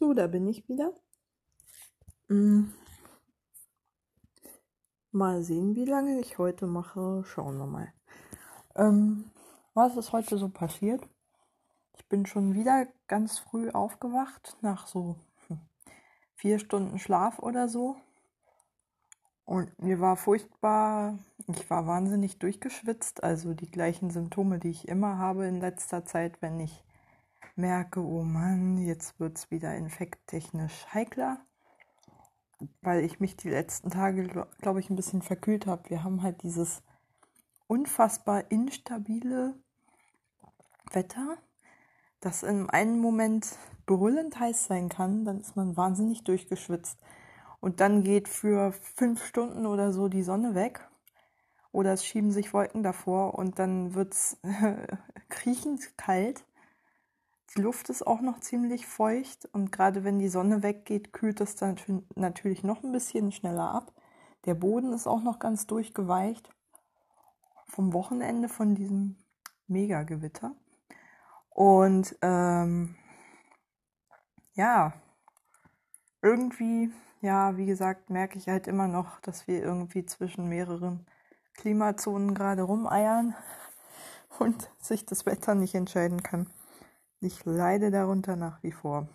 [0.00, 0.94] So, da bin ich wieder.
[2.28, 2.70] Mm.
[5.12, 7.22] Mal sehen, wie lange ich heute mache.
[7.26, 7.92] Schauen wir mal.
[8.76, 9.30] Ähm,
[9.74, 11.06] was ist heute so passiert?
[11.98, 15.16] Ich bin schon wieder ganz früh aufgewacht, nach so
[16.34, 17.96] vier Stunden Schlaf oder so.
[19.44, 25.18] Und mir war furchtbar, ich war wahnsinnig durchgeschwitzt, also die gleichen Symptome, die ich immer
[25.18, 26.82] habe in letzter Zeit, wenn ich
[27.56, 31.38] merke, oh Mann, jetzt wird es wieder infekttechnisch heikler,
[32.82, 34.26] weil ich mich die letzten Tage,
[34.60, 35.90] glaube ich, ein bisschen verkühlt habe.
[35.90, 36.82] Wir haben halt dieses
[37.66, 39.54] unfassbar instabile
[40.92, 41.38] Wetter,
[42.20, 43.46] das in einem Moment
[43.86, 46.98] brüllend heiß sein kann, dann ist man wahnsinnig durchgeschwitzt
[47.60, 50.88] und dann geht für fünf Stunden oder so die Sonne weg
[51.72, 54.38] oder es schieben sich Wolken davor und dann wird es
[55.28, 56.44] kriechend kalt.
[57.56, 61.56] Die Luft ist auch noch ziemlich feucht und gerade wenn die Sonne weggeht, kühlt es
[61.56, 61.76] dann
[62.14, 63.92] natürlich noch ein bisschen schneller ab.
[64.44, 66.48] Der Boden ist auch noch ganz durchgeweicht
[67.66, 69.16] vom Wochenende von diesem
[69.66, 70.54] Mega-Gewitter.
[71.50, 72.96] Und ähm,
[74.54, 74.92] ja,
[76.22, 81.06] irgendwie ja, wie gesagt, merke ich halt immer noch, dass wir irgendwie zwischen mehreren
[81.54, 83.34] Klimazonen gerade rumeiern
[84.38, 86.46] und sich das Wetter nicht entscheiden kann.
[87.20, 89.06] Ich leide darunter nach wie vor.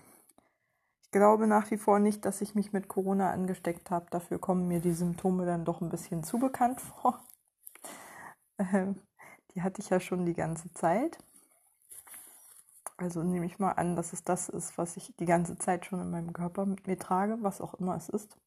[1.02, 4.06] Ich glaube nach wie vor nicht, dass ich mich mit Corona angesteckt habe.
[4.12, 7.20] Dafür kommen mir die Symptome dann doch ein bisschen zu bekannt vor.
[8.60, 9.02] Ähm,
[9.54, 11.18] die hatte ich ja schon die ganze Zeit.
[12.98, 16.00] Also nehme ich mal an, dass es das ist, was ich die ganze Zeit schon
[16.00, 18.38] in meinem Körper mit mir trage, was auch immer es ist.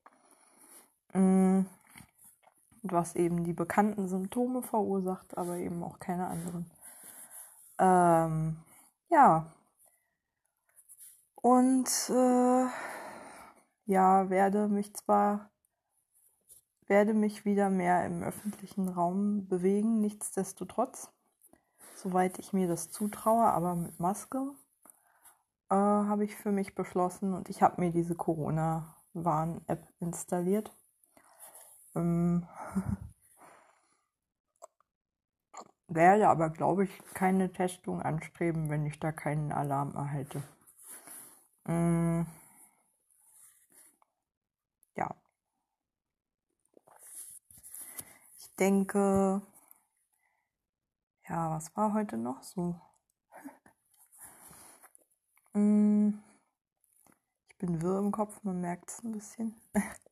[1.13, 1.63] Mm.
[2.83, 6.71] Und was eben die bekannten Symptome verursacht, aber eben auch keine anderen.
[7.79, 8.57] Ähm,
[9.11, 9.53] ja.
[11.37, 12.67] Und äh,
[13.87, 15.51] ja, werde mich zwar
[16.87, 21.13] werde mich wieder mehr im öffentlichen Raum bewegen, nichtsdestotrotz
[21.99, 24.53] soweit ich mir das zutraue, aber mit Maske
[25.71, 30.73] äh, habe ich für mich beschlossen und ich habe mir diese Corona-Warn-App installiert.
[31.95, 32.47] Ähm,
[35.89, 40.43] werde aber, glaube ich, keine Testung anstreben, wenn ich da keinen Alarm erhalte.
[41.67, 42.27] Ähm,
[44.97, 45.09] ja.
[48.39, 49.43] Ich denke,
[51.29, 52.75] ja, was war heute noch so?
[55.55, 56.21] Mm,
[57.51, 59.55] ich bin wirr im Kopf, man merkt es ein bisschen.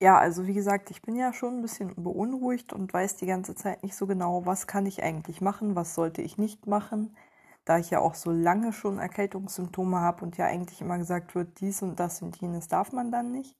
[0.00, 3.54] ja, also wie gesagt, ich bin ja schon ein bisschen beunruhigt und weiß die ganze
[3.54, 7.16] Zeit nicht so genau, was kann ich eigentlich machen, was sollte ich nicht machen,
[7.64, 11.60] da ich ja auch so lange schon Erkältungssymptome habe und ja eigentlich immer gesagt wird,
[11.60, 13.56] dies und das und jenes darf man dann nicht.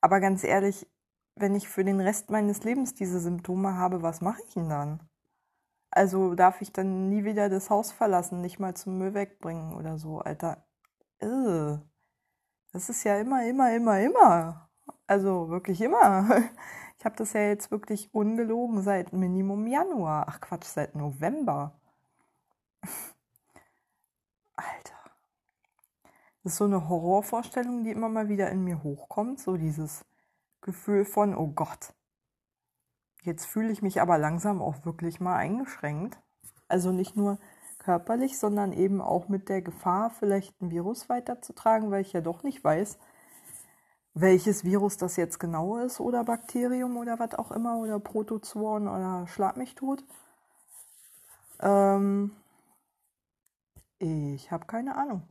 [0.00, 0.88] Aber ganz ehrlich,
[1.36, 5.00] wenn ich für den Rest meines Lebens diese Symptome habe, was mache ich denn dann?
[5.90, 9.98] Also darf ich dann nie wieder das Haus verlassen, nicht mal zum Müll wegbringen oder
[9.98, 10.64] so, Alter.
[11.22, 11.80] Ugh.
[12.72, 14.65] Das ist ja immer, immer, immer, immer.
[15.06, 16.28] Also wirklich immer.
[16.98, 20.24] Ich habe das ja jetzt wirklich ungelogen seit Minimum Januar.
[20.28, 21.78] Ach Quatsch, seit November.
[24.56, 24.96] Alter.
[26.42, 29.40] Das ist so eine Horrorvorstellung, die immer mal wieder in mir hochkommt.
[29.40, 30.06] So dieses,
[30.66, 31.94] Gefühl von, oh Gott,
[33.22, 36.18] jetzt fühle ich mich aber langsam auch wirklich mal eingeschränkt.
[36.66, 37.38] Also nicht nur
[37.78, 42.42] körperlich, sondern eben auch mit der Gefahr, vielleicht ein Virus weiterzutragen, weil ich ja doch
[42.42, 42.98] nicht weiß,
[44.18, 49.26] welches Virus das jetzt genau ist oder Bakterium oder was auch immer oder Protozoan oder
[49.28, 50.02] Schlag mich tot.
[51.60, 52.30] Ähm,
[53.98, 55.22] ich habe keine Ahnung.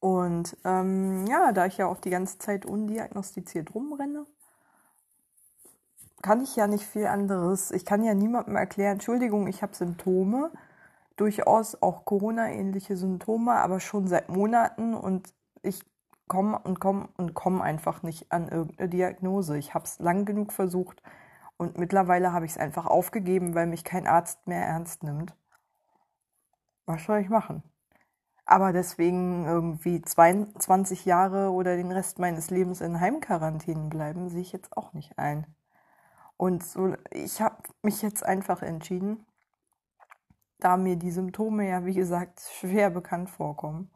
[0.00, 4.26] Und ähm, ja, da ich ja auch die ganze Zeit undiagnostiziert rumrenne,
[6.22, 7.70] kann ich ja nicht viel anderes.
[7.70, 10.50] Ich kann ja niemandem erklären, Entschuldigung, ich habe Symptome,
[11.16, 15.91] durchaus auch Corona-ähnliche Symptome, aber schon seit Monaten und ich
[16.32, 19.58] komme und komme und komme einfach nicht an irgendeine Diagnose.
[19.58, 21.02] Ich habe es lang genug versucht
[21.58, 25.36] und mittlerweile habe ich es einfach aufgegeben, weil mich kein Arzt mehr ernst nimmt.
[26.86, 27.62] Was soll ich machen?
[28.46, 34.52] Aber deswegen irgendwie 22 Jahre oder den Rest meines Lebens in Heimquarantänen bleiben, sehe ich
[34.52, 35.46] jetzt auch nicht ein.
[36.38, 39.26] Und so, ich habe mich jetzt einfach entschieden,
[40.60, 43.90] da mir die Symptome ja, wie gesagt, schwer bekannt vorkommen,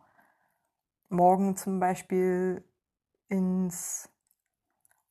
[1.08, 2.64] morgen zum Beispiel
[3.28, 4.10] ins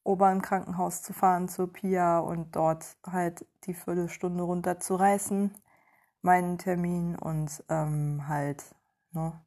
[0.03, 5.51] Obernkrankenhaus zu fahren zur Pia und dort halt die Viertelstunde runter zu reißen
[6.21, 8.63] meinen Termin und ähm, halt
[9.12, 9.39] ne,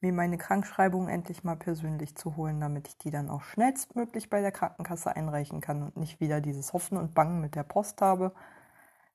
[0.00, 4.40] mir meine Krankschreibung endlich mal persönlich zu holen, damit ich die dann auch schnellstmöglich bei
[4.40, 8.32] der Krankenkasse einreichen kann und nicht wieder dieses Hoffen und Bangen mit der Post habe,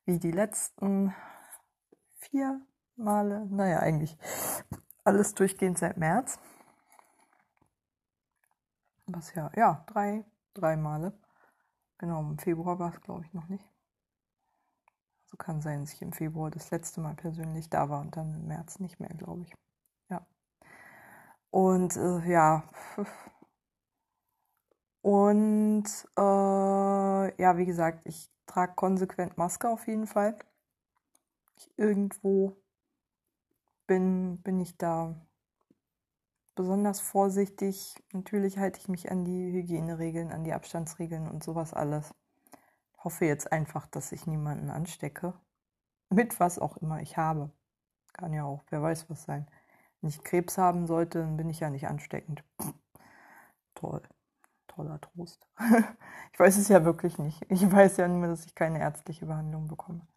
[0.05, 1.13] wie die letzten
[2.19, 2.61] vier
[2.95, 4.17] Male, naja, eigentlich
[5.03, 6.39] alles durchgehend seit März.
[9.13, 11.13] Was ja, ja, drei, drei Male.
[11.99, 13.69] Genau, im Februar war es, glaube ich, noch nicht.
[15.25, 18.33] So kann sein, dass ich im Februar das letzte Mal persönlich da war und dann
[18.33, 19.53] im März nicht mehr, glaube ich.
[20.09, 20.25] Ja.
[21.51, 22.63] Und äh, ja.
[25.01, 25.85] Und
[26.17, 30.37] äh, ja, wie gesagt, ich trage konsequent Maske auf jeden Fall.
[31.57, 32.55] Ich irgendwo
[33.85, 35.15] bin, bin ich da
[36.55, 37.95] besonders vorsichtig.
[38.13, 42.13] Natürlich halte ich mich an die Hygieneregeln, an die Abstandsregeln und sowas alles.
[42.97, 45.33] Hoffe jetzt einfach, dass ich niemanden anstecke.
[46.09, 47.51] Mit was auch immer ich habe.
[48.13, 49.47] Kann ja auch, wer weiß was sein.
[50.01, 52.43] Wenn ich Krebs haben sollte, dann bin ich ja nicht ansteckend.
[53.75, 54.01] Toll.
[54.67, 55.47] Toller Trost.
[56.33, 57.45] ich weiß es ja wirklich nicht.
[57.49, 60.07] Ich weiß ja nur, dass ich keine ärztliche Behandlung bekomme.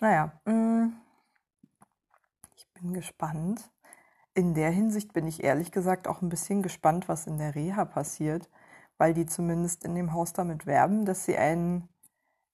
[0.00, 0.92] Naja, mm.
[2.54, 3.70] ich bin gespannt,
[4.38, 7.84] in der Hinsicht bin ich ehrlich gesagt auch ein bisschen gespannt, was in der Reha
[7.84, 8.48] passiert,
[8.96, 11.88] weil die zumindest in dem Haus damit werben, dass sie einen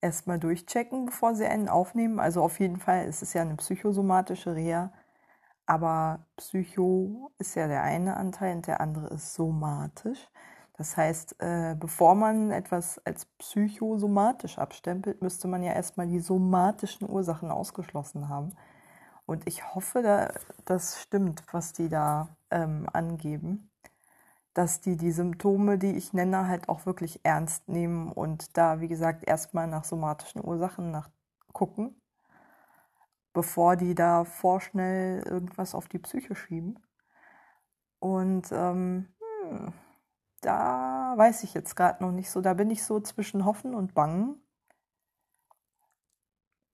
[0.01, 2.19] erstmal durchchecken, bevor sie einen aufnehmen.
[2.19, 4.93] Also auf jeden Fall ist es ja eine psychosomatische Reha,
[5.67, 10.27] aber Psycho ist ja der eine Anteil und der andere ist somatisch.
[10.77, 17.07] Das heißt, äh, bevor man etwas als psychosomatisch abstempelt, müsste man ja erstmal die somatischen
[17.07, 18.55] Ursachen ausgeschlossen haben.
[19.25, 20.31] Und ich hoffe, da,
[20.65, 23.71] das stimmt, was die da ähm, angeben,
[24.53, 28.87] dass die die Symptome, die ich nenne, halt auch wirklich ernst nehmen und da, wie
[28.87, 31.09] gesagt, erstmal nach somatischen Ursachen nach
[31.53, 32.01] gucken,
[33.33, 36.79] bevor die da vorschnell irgendwas auf die Psyche schieben.
[37.99, 39.07] Und ähm,
[39.49, 39.73] hm,
[40.41, 42.41] da weiß ich jetzt gerade noch nicht so.
[42.41, 44.41] Da bin ich so zwischen Hoffen und Bangen.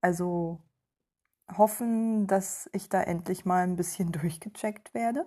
[0.00, 0.60] Also
[1.58, 5.26] hoffen, dass ich da endlich mal ein bisschen durchgecheckt werde,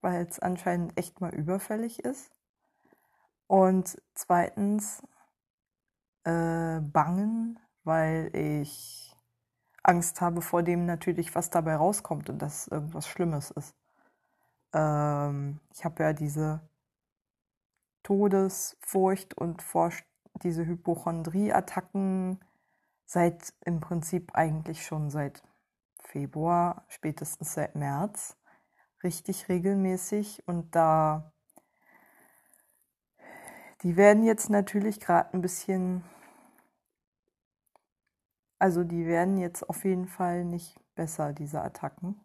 [0.00, 2.30] weil es anscheinend echt mal überfällig ist.
[3.46, 5.02] Und zweitens
[6.24, 9.14] äh, bangen, weil ich
[9.82, 13.74] Angst habe vor dem natürlich, was dabei rauskommt und dass irgendwas Schlimmes ist.
[14.72, 16.60] Ähm, ich habe ja diese
[18.02, 19.62] Todesfurcht und
[20.42, 22.40] diese Hypochondrie-Attacken
[23.06, 25.42] seit im Prinzip eigentlich schon seit
[25.98, 28.36] Februar, spätestens seit März,
[29.02, 30.46] richtig regelmäßig.
[30.46, 31.32] Und da,
[33.82, 36.04] die werden jetzt natürlich gerade ein bisschen,
[38.58, 42.20] also die werden jetzt auf jeden Fall nicht besser, diese Attacken.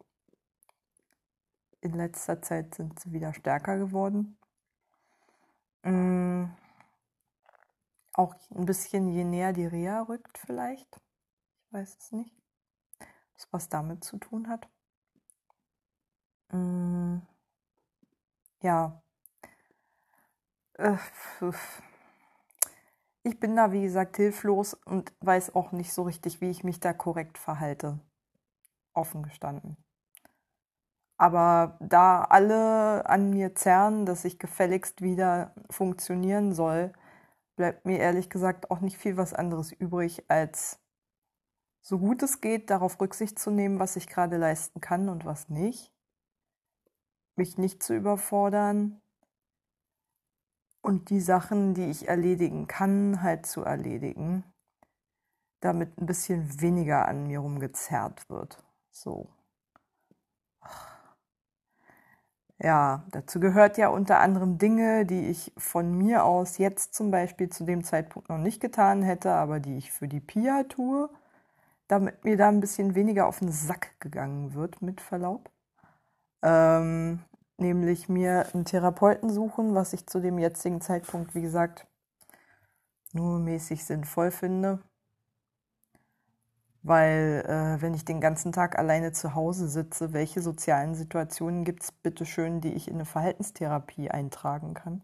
[1.82, 4.36] In letzter Zeit sind sie wieder stärker geworden.
[5.82, 6.59] Mm
[8.20, 11.00] auch ein bisschen je näher die Reha rückt vielleicht.
[11.66, 12.36] Ich weiß es nicht.
[13.34, 14.68] Das was damit zu tun hat.
[16.52, 17.18] Mm,
[18.60, 19.02] ja.
[20.74, 20.96] Äh,
[23.22, 26.78] ich bin da, wie gesagt, hilflos und weiß auch nicht so richtig, wie ich mich
[26.78, 28.00] da korrekt verhalte.
[28.92, 29.78] Offen gestanden.
[31.16, 36.92] Aber da alle an mir zerren, dass ich gefälligst wieder funktionieren soll,
[37.60, 40.80] bleibt mir ehrlich gesagt auch nicht viel was anderes übrig, als
[41.82, 45.50] so gut es geht, darauf Rücksicht zu nehmen, was ich gerade leisten kann und was
[45.50, 45.92] nicht.
[47.36, 49.02] Mich nicht zu überfordern
[50.80, 54.42] und die Sachen, die ich erledigen kann, halt zu erledigen,
[55.60, 58.64] damit ein bisschen weniger an mir rumgezerrt wird.
[58.90, 59.28] So.
[62.62, 67.48] Ja, dazu gehört ja unter anderem Dinge, die ich von mir aus jetzt zum Beispiel
[67.48, 71.08] zu dem Zeitpunkt noch nicht getan hätte, aber die ich für die Pia tue,
[71.88, 75.50] damit mir da ein bisschen weniger auf den Sack gegangen wird, mit Verlaub.
[76.42, 77.20] Ähm,
[77.58, 81.86] nämlich mir einen Therapeuten suchen, was ich zu dem jetzigen Zeitpunkt, wie gesagt,
[83.12, 84.80] nur mäßig sinnvoll finde.
[86.82, 91.82] Weil äh, wenn ich den ganzen Tag alleine zu Hause sitze, welche sozialen Situationen gibt
[91.82, 95.02] es bitte schön, die ich in eine Verhaltenstherapie eintragen kann,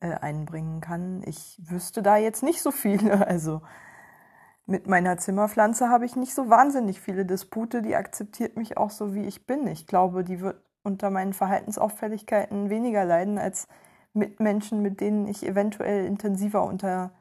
[0.00, 1.22] äh, einbringen kann?
[1.26, 3.26] Ich wüsste da jetzt nicht so viele.
[3.28, 3.62] Also
[4.66, 7.82] mit meiner Zimmerpflanze habe ich nicht so wahnsinnig viele Dispute.
[7.82, 9.66] Die akzeptiert mich auch so, wie ich bin.
[9.66, 13.66] Ich glaube, die wird unter meinen Verhaltensauffälligkeiten weniger leiden als
[14.12, 17.12] mit Menschen, mit denen ich eventuell intensiver unter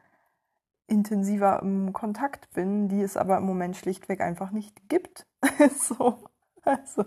[0.87, 5.27] intensiver im Kontakt bin, die es aber im Moment schlichtweg einfach nicht gibt.
[5.79, 6.23] so,
[6.63, 7.05] also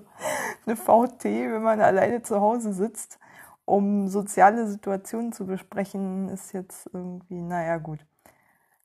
[0.67, 3.19] eine VT, wenn man alleine zu Hause sitzt,
[3.65, 8.05] um soziale Situationen zu besprechen, ist jetzt irgendwie, naja gut.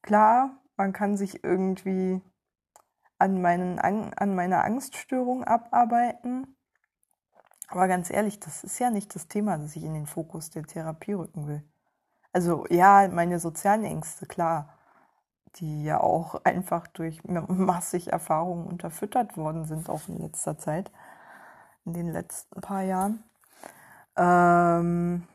[0.02, 2.22] Klar, man kann sich irgendwie
[3.18, 6.56] an, meinen, an meiner Angststörung abarbeiten.
[7.68, 10.64] Aber ganz ehrlich, das ist ja nicht das Thema, das ich in den Fokus der
[10.64, 11.64] Therapie rücken will.
[12.32, 14.75] Also ja, meine sozialen Ängste, klar,
[15.58, 20.92] die ja auch einfach durch massig Erfahrungen unterfüttert worden sind, auch in letzter Zeit,
[21.86, 23.24] in den letzten paar Jahren.
[24.18, 25.28] Ähm,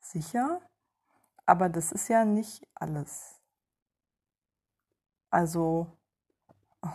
[0.00, 0.60] sicher,
[1.46, 3.40] aber das ist ja nicht alles.
[5.30, 5.86] Also,
[6.82, 6.88] oh,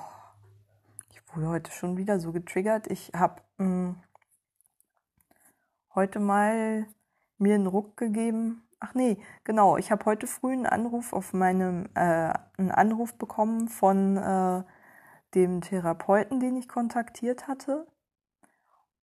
[1.10, 2.88] ich wurde heute schon wieder so getriggert.
[2.88, 4.02] Ich habe hm,
[5.96, 6.88] heute mal
[7.38, 8.63] mir einen Ruck gegeben.
[8.86, 9.78] Ach nee, genau.
[9.78, 14.64] Ich habe heute früh einen Anruf auf meinem, äh, einen Anruf bekommen von äh,
[15.36, 17.88] dem Therapeuten, den ich kontaktiert hatte,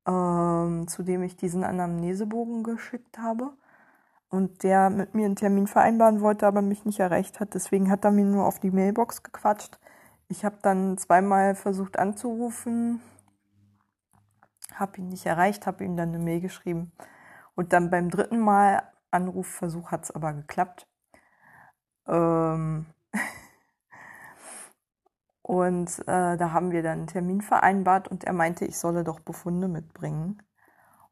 [0.05, 3.53] ähm, zu dem ich diesen Anamnesebogen geschickt habe
[4.29, 7.53] und der mit mir einen Termin vereinbaren wollte, aber mich nicht erreicht hat.
[7.53, 9.79] Deswegen hat er mir nur auf die Mailbox gequatscht.
[10.27, 12.99] Ich habe dann zweimal versucht anzurufen,
[14.75, 16.91] habe ihn nicht erreicht, habe ihm dann eine Mail geschrieben.
[17.55, 20.87] Und dann beim dritten Mal Anrufversuch hat es aber geklappt.
[22.07, 22.85] Ähm
[25.41, 29.19] und äh, da haben wir dann einen Termin vereinbart und er meinte, ich solle doch
[29.19, 30.41] Befunde mitbringen.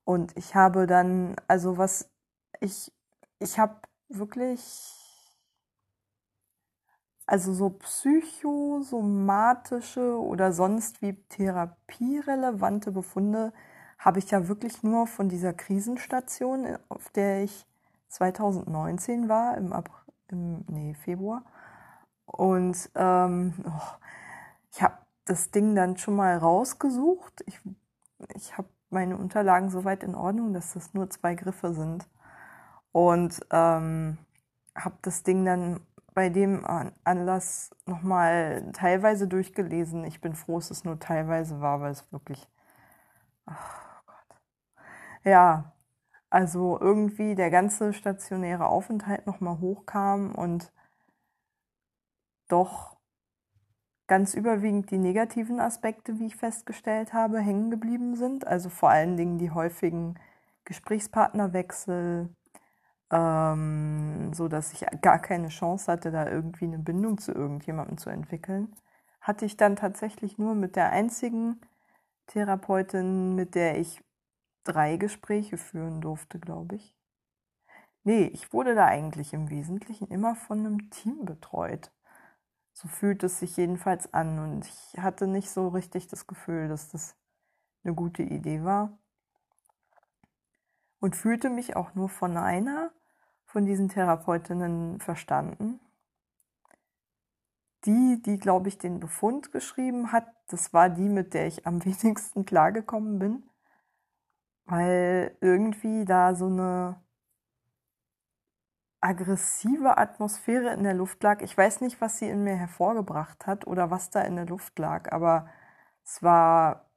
[0.04, 2.10] Und ich habe dann, also was
[2.62, 2.92] ich
[3.40, 4.94] ich habe wirklich,
[7.26, 13.54] also so psychosomatische oder sonst wie therapierelevante Befunde
[14.00, 17.67] habe ich ja wirklich nur von dieser Krisenstation, auf der ich
[18.10, 19.96] 2019 war, im, April,
[20.30, 21.44] im nee, Februar.
[22.26, 23.98] Und ähm, oh,
[24.72, 27.44] ich habe das Ding dann schon mal rausgesucht.
[27.46, 27.60] Ich,
[28.36, 32.08] ich habe meine Unterlagen soweit in Ordnung, dass das nur zwei Griffe sind
[32.92, 34.18] und ähm,
[34.76, 35.82] habe das Ding dann
[36.14, 36.66] bei dem
[37.04, 40.04] Anlass nochmal teilweise durchgelesen.
[40.04, 42.50] Ich bin froh, dass es nur teilweise war, weil es wirklich.
[43.46, 43.54] Oh
[44.08, 44.40] Gott.
[45.24, 45.72] Ja,
[46.30, 50.72] also irgendwie der ganze stationäre Aufenthalt nochmal hochkam und
[52.48, 52.98] doch
[54.08, 58.48] ganz überwiegend die negativen Aspekte, wie ich festgestellt habe, hängen geblieben sind.
[58.48, 60.16] Also vor allen Dingen die häufigen
[60.66, 62.30] Gesprächspartnerwechsel,
[63.12, 68.10] ähm, so dass ich gar keine Chance hatte, da irgendwie eine Bindung zu irgendjemandem zu
[68.10, 68.76] entwickeln,
[69.22, 71.62] hatte ich dann tatsächlich nur mit der einzigen
[72.28, 74.02] Therapeutin, mit der ich
[74.68, 76.96] drei Gespräche führen durfte, glaube ich.
[78.04, 81.92] Nee, ich wurde da eigentlich im Wesentlichen immer von einem Team betreut.
[82.74, 86.90] So fühlt es sich jedenfalls an und ich hatte nicht so richtig das Gefühl, dass
[86.90, 87.18] das
[87.84, 88.98] eine gute Idee war
[91.00, 92.92] und fühlte mich auch nur von einer
[93.46, 95.80] von diesen Therapeutinnen verstanden.
[97.86, 101.84] Die, die, glaube ich, den Befund geschrieben hat, das war die, mit der ich am
[101.86, 103.50] wenigsten klargekommen bin,
[104.68, 107.02] weil irgendwie da so eine
[109.02, 111.42] aggressive Atmosphäre in der Luft lag.
[111.42, 114.78] Ich weiß nicht, was sie in mir hervorgebracht hat oder was da in der Luft
[114.80, 115.48] lag, aber
[116.04, 116.88] es war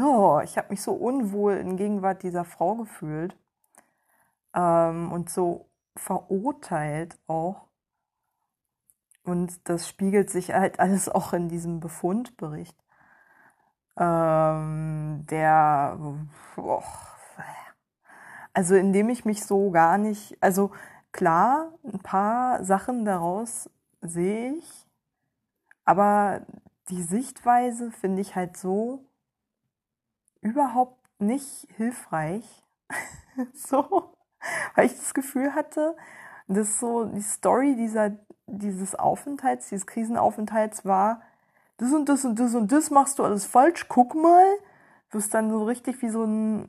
[0.00, 3.36] oh, ich habe mich so unwohl in Gegenwart dieser Frau gefühlt
[4.54, 7.68] ähm, und so verurteilt auch.
[9.24, 12.76] Und das spiegelt sich halt alles auch in diesem Befundbericht.
[13.98, 15.98] Ähm, der,
[16.56, 16.82] oh,
[18.54, 20.72] also indem ich mich so gar nicht, also
[21.12, 23.70] klar, ein paar Sachen daraus
[24.00, 24.86] sehe ich,
[25.84, 26.42] aber
[26.88, 29.04] die Sichtweise finde ich halt so
[30.40, 32.44] überhaupt nicht hilfreich.
[33.54, 34.14] so,
[34.74, 35.96] weil ich das Gefühl hatte,
[36.48, 41.22] dass so die Story dieser, dieses Aufenthalts, dieses Krisenaufenthalts war,
[41.82, 44.46] das und das und das und das machst du alles falsch, guck mal.
[45.10, 46.68] Du bist dann so richtig wie so ein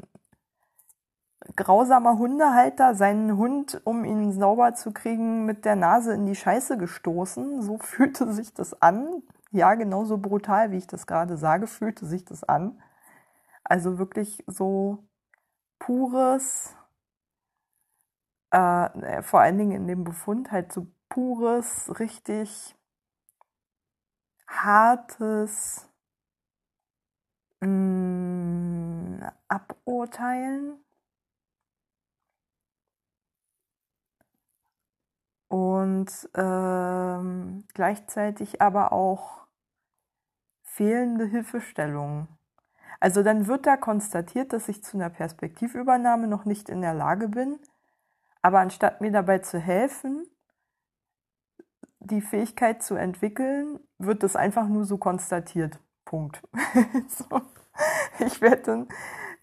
[1.56, 6.78] grausamer Hundehalter seinen Hund, um ihn sauber zu kriegen, mit der Nase in die Scheiße
[6.78, 7.62] gestoßen.
[7.62, 9.22] So fühlte sich das an.
[9.52, 12.82] Ja, genauso brutal, wie ich das gerade sage, fühlte sich das an.
[13.64, 15.04] Also wirklich so
[15.78, 16.76] pures,
[18.52, 22.76] äh, vor allen Dingen in dem Befund halt so pures, richtig
[24.54, 25.90] hartes
[27.62, 30.84] mh, mm, Aburteilen
[35.48, 39.44] und ähm, gleichzeitig aber auch
[40.64, 42.28] fehlende Hilfestellungen.
[43.00, 47.28] Also dann wird da konstatiert, dass ich zu einer Perspektivübernahme noch nicht in der Lage
[47.28, 47.60] bin,
[48.42, 50.26] aber anstatt mir dabei zu helfen,
[52.06, 55.80] die Fähigkeit zu entwickeln, wird das einfach nur so konstatiert.
[56.06, 56.42] Punkt.
[57.08, 57.42] so.
[58.20, 58.88] Ich werde dann,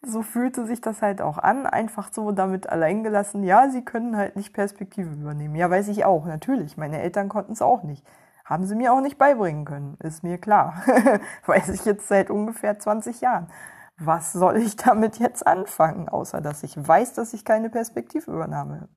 [0.03, 4.37] so fühlte sich das halt auch an, einfach so damit alleingelassen, ja, sie können halt
[4.37, 5.57] nicht Perspektive übernehmen.
[5.57, 6.77] Ja, weiß ich auch, natürlich.
[6.77, 8.07] Meine Eltern konnten es auch nicht.
[8.45, 10.83] Haben sie mir auch nicht beibringen können, ist mir klar.
[11.47, 13.49] Weiß ich jetzt seit ungefähr 20 Jahren.
[13.97, 18.89] Was soll ich damit jetzt anfangen, außer dass ich weiß, dass ich keine Perspektivübernahme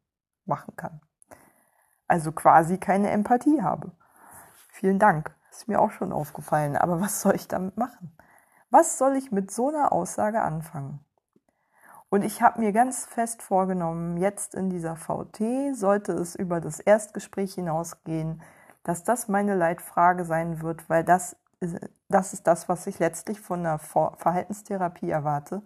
[0.45, 1.01] machen kann?
[2.07, 3.91] Also quasi keine Empathie habe.
[4.69, 5.35] Vielen Dank.
[5.51, 6.77] Ist mir auch schon aufgefallen.
[6.77, 8.15] Aber was soll ich damit machen?
[8.69, 10.99] Was soll ich mit so einer Aussage anfangen?
[12.09, 16.79] Und ich habe mir ganz fest vorgenommen, jetzt in dieser VT sollte es über das
[16.79, 18.43] Erstgespräch hinausgehen,
[18.83, 21.35] dass das meine Leitfrage sein wird, weil das,
[22.09, 25.63] das ist das, was ich letztlich von der Verhaltenstherapie erwarte.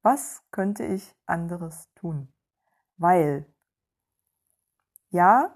[0.00, 2.32] Was könnte ich anderes tun?
[2.96, 3.46] Weil,
[5.12, 5.54] ja,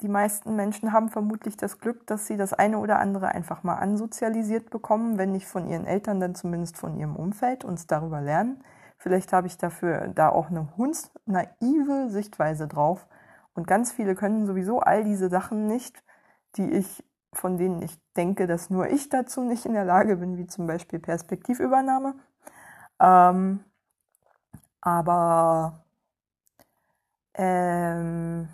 [0.00, 3.76] die meisten Menschen haben vermutlich das Glück, dass sie das eine oder andere einfach mal
[3.76, 8.62] ansozialisiert bekommen, wenn nicht von ihren Eltern, dann zumindest von ihrem Umfeld und darüber lernen.
[8.98, 13.06] Vielleicht habe ich dafür da auch eine hundsnaive Sichtweise drauf
[13.54, 16.04] und ganz viele können sowieso all diese Sachen nicht,
[16.56, 20.36] die ich, von denen ich denke, dass nur ich dazu nicht in der Lage bin,
[20.36, 22.14] wie zum Beispiel Perspektivübernahme.
[23.00, 23.64] Ähm,
[24.80, 25.84] aber
[27.38, 28.48] ähm,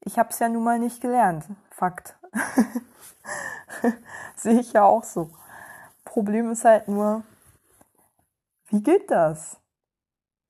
[0.00, 1.44] ich habe es ja nun mal nicht gelernt.
[1.70, 2.16] Fakt.
[4.36, 5.30] Sehe ich ja auch so.
[6.04, 7.24] Problem ist halt nur,
[8.68, 9.60] wie geht das?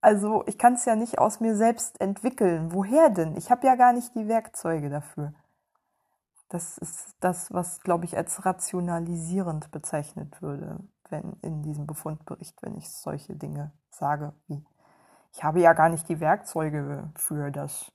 [0.03, 2.73] Also ich kann es ja nicht aus mir selbst entwickeln.
[2.73, 3.37] Woher denn?
[3.37, 5.33] Ich habe ja gar nicht die Werkzeuge dafür.
[6.49, 12.77] Das ist das, was, glaube ich, als rationalisierend bezeichnet würde, wenn in diesem Befundbericht, wenn
[12.77, 14.65] ich solche Dinge sage wie
[15.33, 17.91] ich habe ja gar nicht die Werkzeuge für das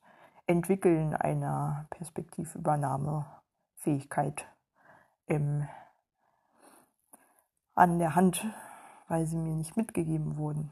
[0.48, 4.48] Entwickeln einer Perspektivübernahmefähigkeit
[5.28, 5.68] im,
[7.76, 8.46] an der Hand,
[9.08, 10.72] weil sie mir nicht mitgegeben wurden.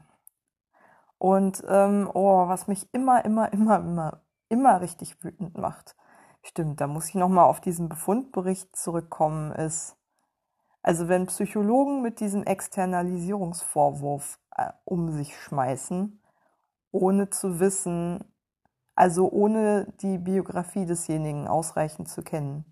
[1.18, 5.94] Und ähm, oh, was mich immer, immer, immer, immer, immer richtig wütend macht.
[6.42, 9.98] Stimmt, da muss ich nochmal auf diesen Befundbericht zurückkommen, ist,
[10.82, 16.19] also wenn Psychologen mit diesem Externalisierungsvorwurf äh, um sich schmeißen,
[16.92, 18.24] ohne zu wissen,
[18.94, 22.64] also ohne die Biografie desjenigen ausreichend zu kennen.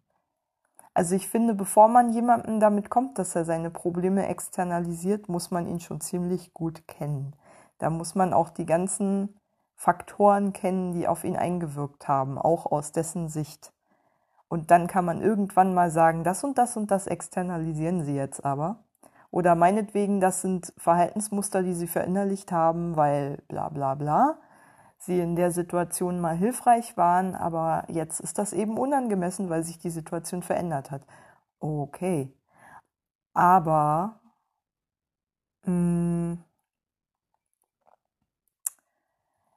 [0.94, 5.66] Also ich finde, bevor man jemandem damit kommt, dass er seine Probleme externalisiert, muss man
[5.68, 7.36] ihn schon ziemlich gut kennen.
[7.78, 9.38] Da muss man auch die ganzen
[9.76, 13.72] Faktoren kennen, die auf ihn eingewirkt haben, auch aus dessen Sicht.
[14.48, 18.44] Und dann kann man irgendwann mal sagen, das und das und das externalisieren Sie jetzt
[18.44, 18.84] aber.
[19.30, 24.38] Oder meinetwegen, das sind Verhaltensmuster, die Sie verinnerlicht haben, weil bla bla bla.
[24.98, 29.78] Sie in der Situation mal hilfreich waren, aber jetzt ist das eben unangemessen, weil sich
[29.78, 31.02] die Situation verändert hat.
[31.60, 32.32] Okay.
[33.34, 34.20] Aber
[35.64, 36.44] mh, mm,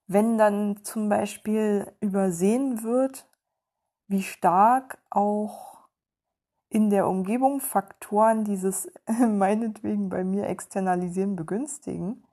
[0.07, 3.25] wenn dann zum Beispiel übersehen wird,
[4.07, 5.70] wie stark auch
[6.71, 8.89] in der Umgebung Faktoren dieses
[9.27, 12.23] meinetwegen bei mir externalisieren begünstigen,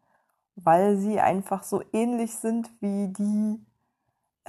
[0.54, 3.60] weil sie einfach so ähnlich sind wie die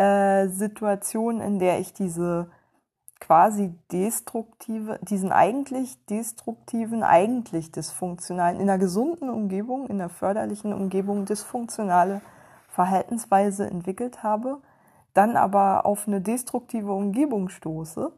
[0.01, 2.51] äh, Situation, in der ich diese
[3.19, 11.25] quasi destruktive, diesen eigentlich destruktiven, eigentlich dysfunktionalen, in einer gesunden Umgebung, in einer förderlichen Umgebung
[11.25, 12.21] dysfunktionale
[12.67, 14.61] Verhaltensweise entwickelt habe,
[15.15, 18.13] dann aber auf eine destruktive Umgebung stoße,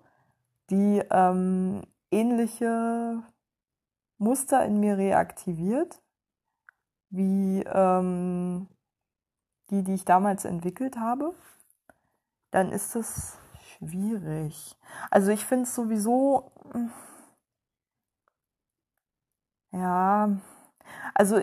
[0.71, 3.21] die ähm, ähnliche
[4.17, 6.01] Muster in mir reaktiviert,
[7.09, 8.67] wie ähm,
[9.69, 11.33] die, die ich damals entwickelt habe,
[12.51, 13.37] dann ist es
[13.77, 14.77] schwierig.
[15.09, 16.51] Also ich finde es sowieso,
[19.71, 20.29] ja,
[21.13, 21.41] also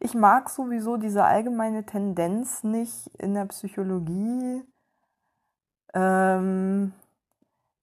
[0.00, 4.62] ich mag sowieso diese allgemeine Tendenz nicht in der Psychologie,
[5.94, 6.92] ähm,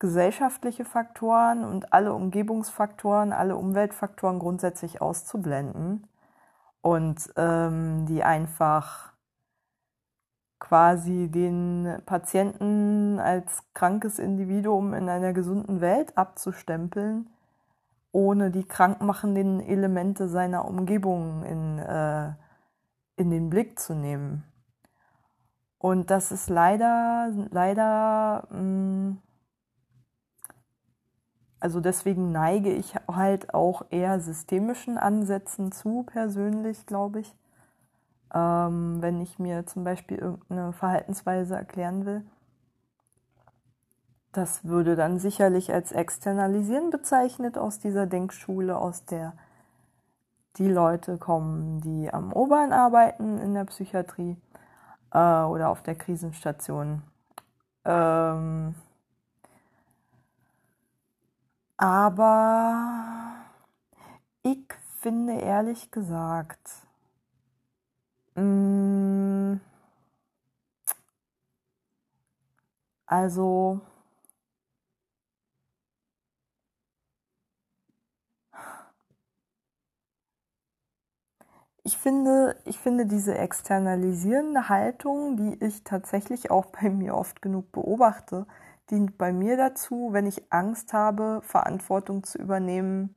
[0.01, 6.07] gesellschaftliche Faktoren und alle Umgebungsfaktoren, alle Umweltfaktoren grundsätzlich auszublenden
[6.81, 9.13] und ähm, die einfach
[10.57, 17.29] quasi den Patienten als krankes Individuum in einer gesunden Welt abzustempeln
[18.11, 22.31] ohne die krankmachenden Elemente seiner Umgebung in, äh,
[23.17, 24.43] in den Blick zu nehmen.
[25.77, 29.21] Und das ist leider, leider, mh, mm,
[31.61, 37.35] also deswegen neige ich halt auch eher systemischen Ansätzen zu, persönlich, glaube ich.
[38.33, 42.25] Ähm, wenn ich mir zum Beispiel irgendeine Verhaltensweise erklären will.
[44.31, 49.33] Das würde dann sicherlich als Externalisieren bezeichnet aus dieser Denkschule, aus der
[50.57, 54.35] die Leute kommen, die am Oberen arbeiten in der Psychiatrie
[55.13, 57.03] äh, oder auf der Krisenstation.
[57.85, 58.73] Ähm,
[61.81, 63.41] aber
[64.43, 64.59] ich
[64.99, 66.59] finde ehrlich gesagt,
[68.35, 69.59] mh, mm,
[73.07, 73.81] also
[81.83, 87.71] ich finde, ich finde diese externalisierende Haltung, die ich tatsächlich auch bei mir oft genug
[87.71, 88.45] beobachte,
[88.91, 93.15] dient bei mir dazu, wenn ich Angst habe, Verantwortung zu übernehmen,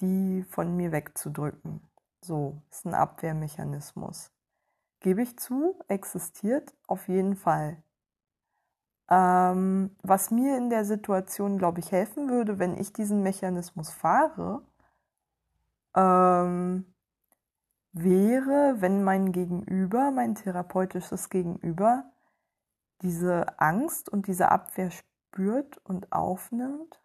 [0.00, 1.80] die von mir wegzudrücken.
[2.22, 4.32] So, ist ein Abwehrmechanismus.
[5.00, 7.82] Gebe ich zu, existiert auf jeden Fall.
[9.08, 14.62] Ähm, was mir in der Situation, glaube ich, helfen würde, wenn ich diesen Mechanismus fahre,
[15.94, 16.86] ähm,
[17.92, 22.10] wäre, wenn mein Gegenüber, mein therapeutisches Gegenüber,
[23.02, 27.00] diese Angst und diese Abwehr spürt und aufnimmt,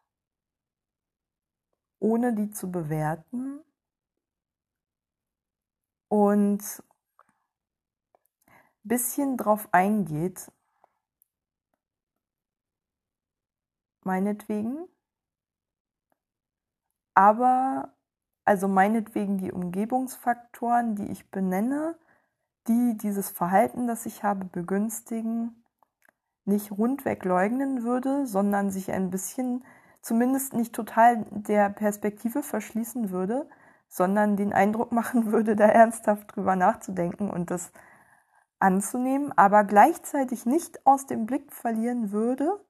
[1.99, 3.59] ohne die zu bewerten.
[6.07, 6.83] Und
[8.47, 10.51] ein bisschen drauf eingeht,
[14.03, 14.87] meinetwegen,
[17.13, 17.93] aber
[18.43, 21.97] also meinetwegen die Umgebungsfaktoren, die ich benenne,
[22.67, 25.60] die dieses Verhalten, das ich habe, begünstigen,
[26.45, 29.63] nicht rundweg leugnen würde, sondern sich ein bisschen,
[30.01, 33.47] zumindest nicht total der Perspektive verschließen würde,
[33.87, 37.71] sondern den Eindruck machen würde, da ernsthaft drüber nachzudenken und das
[38.59, 42.63] anzunehmen, aber gleichzeitig nicht aus dem Blick verlieren würde,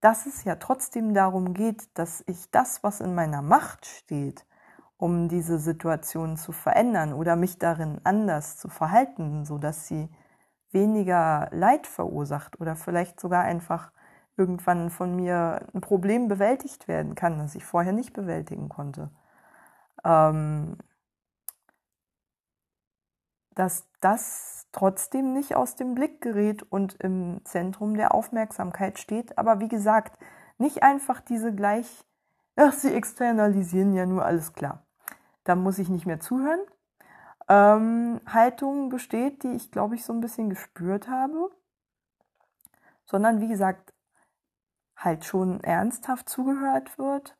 [0.00, 4.44] dass es ja trotzdem darum geht, dass ich das, was in meiner Macht steht,
[4.98, 10.10] um diese Situation zu verändern oder mich darin anders zu verhalten, so dass sie
[10.74, 13.92] weniger Leid verursacht oder vielleicht sogar einfach
[14.36, 19.10] irgendwann von mir ein Problem bewältigt werden kann, das ich vorher nicht bewältigen konnte.
[20.04, 20.76] Ähm,
[23.54, 29.38] dass das trotzdem nicht aus dem Blick gerät und im Zentrum der Aufmerksamkeit steht.
[29.38, 30.18] Aber wie gesagt,
[30.58, 32.04] nicht einfach diese gleich,
[32.56, 34.84] ach, sie externalisieren ja nur alles klar
[35.44, 36.60] da muss ich nicht mehr zuhören.
[37.48, 41.50] Ähm, Haltung besteht, die ich glaube ich so ein bisschen gespürt habe,
[43.04, 43.92] sondern wie gesagt,
[44.96, 47.36] halt schon ernsthaft zugehört wird,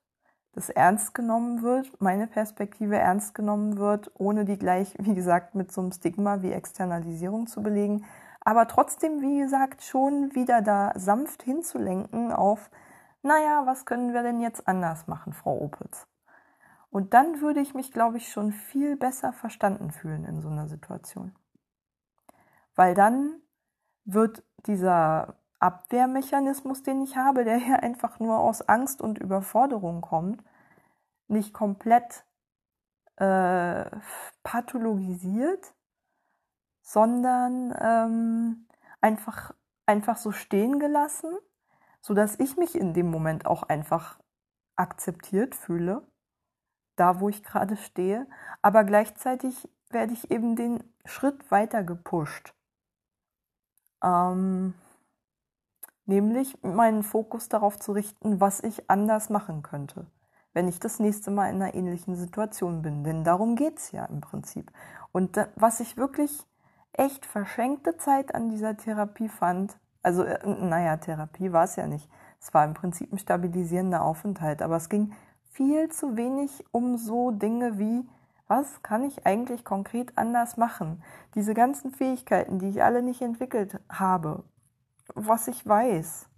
[0.53, 5.73] dass ernst genommen wird, meine Perspektive ernst genommen wird, ohne die gleich, wie gesagt, mit
[5.73, 8.05] so einem Stigma wie Externalisierung zu belegen,
[8.41, 12.71] aber trotzdem, wie gesagt, schon wieder da sanft hinzulenken auf,
[13.23, 16.07] naja, was können wir denn jetzt anders machen, Frau Opitz?
[16.95, 20.69] Und dann würde ich mich, glaube ich, schon viel besser verstanden fühlen in so einer
[20.69, 21.35] Situation.
[22.77, 23.41] Weil dann
[24.05, 30.45] wird dieser Abwehrmechanismus, den ich habe, der ja einfach nur aus Angst und Überforderung kommt,
[31.27, 32.25] nicht komplett
[33.17, 33.87] äh,
[34.45, 35.75] pathologisiert,
[36.81, 38.69] sondern ähm,
[39.01, 39.53] einfach,
[39.85, 41.37] einfach so stehen gelassen,
[42.01, 44.21] sodass ich mich in dem Moment auch einfach
[44.77, 46.07] akzeptiert fühle
[46.97, 48.27] da, wo ich gerade stehe,
[48.63, 52.55] aber gleichzeitig werde ich eben den Schritt weiter gepusht.
[54.03, 54.75] Ähm,
[56.07, 60.07] nämlich meinen Fokus darauf zu richten, was ich anders machen könnte,
[60.53, 63.05] wenn ich das nächste Mal in einer ähnlichen Situation bin.
[63.05, 64.71] Denn darum geht es ja im Prinzip.
[65.13, 66.47] Und was ich wirklich
[66.93, 72.09] echt verschenkte Zeit an dieser Therapie fand, also äh, naja, Therapie war es ja nicht.
[72.41, 75.15] Es war im Prinzip ein stabilisierender Aufenthalt, aber es ging
[75.55, 78.09] viel zu wenig um so Dinge wie,
[78.49, 81.03] was kann ich eigentlich konkret anders machen?
[81.37, 84.43] Diese ganzen Fähigkeiten, die ich alle nicht entwickelt habe,
[85.15, 86.29] was ich weiß,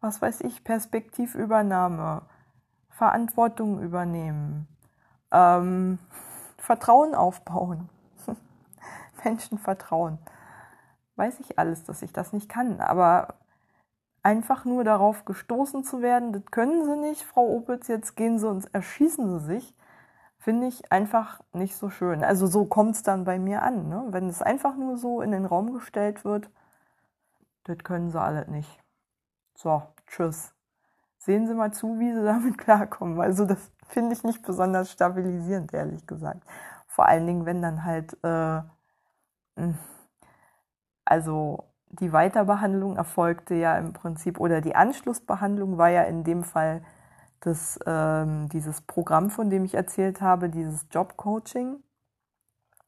[0.00, 2.22] was weiß ich, Perspektivübernahme,
[2.88, 4.68] Verantwortung übernehmen,
[5.30, 5.98] ähm,
[6.56, 7.90] Vertrauen aufbauen,
[9.24, 10.18] Menschen vertrauen.
[11.16, 13.34] Weiß ich alles, dass ich das nicht kann, aber
[14.24, 18.48] einfach nur darauf gestoßen zu werden, das können sie nicht, Frau Opitz, jetzt gehen sie
[18.48, 19.74] und erschießen sie sich,
[20.38, 22.24] finde ich einfach nicht so schön.
[22.24, 23.88] Also so kommt es dann bei mir an.
[23.88, 24.04] Ne?
[24.08, 26.50] Wenn es einfach nur so in den Raum gestellt wird,
[27.64, 28.82] das können sie alle nicht.
[29.54, 30.54] So, tschüss.
[31.18, 33.20] Sehen Sie mal zu, wie Sie damit klarkommen.
[33.20, 36.42] Also das finde ich nicht besonders stabilisierend, ehrlich gesagt.
[36.86, 38.62] Vor allen Dingen, wenn dann halt, äh,
[39.56, 39.78] hm,
[41.04, 41.64] also
[42.00, 46.82] die Weiterbehandlung erfolgte ja im Prinzip, oder die Anschlussbehandlung war ja in dem Fall
[47.40, 51.76] das, ähm, dieses Programm, von dem ich erzählt habe, dieses Jobcoaching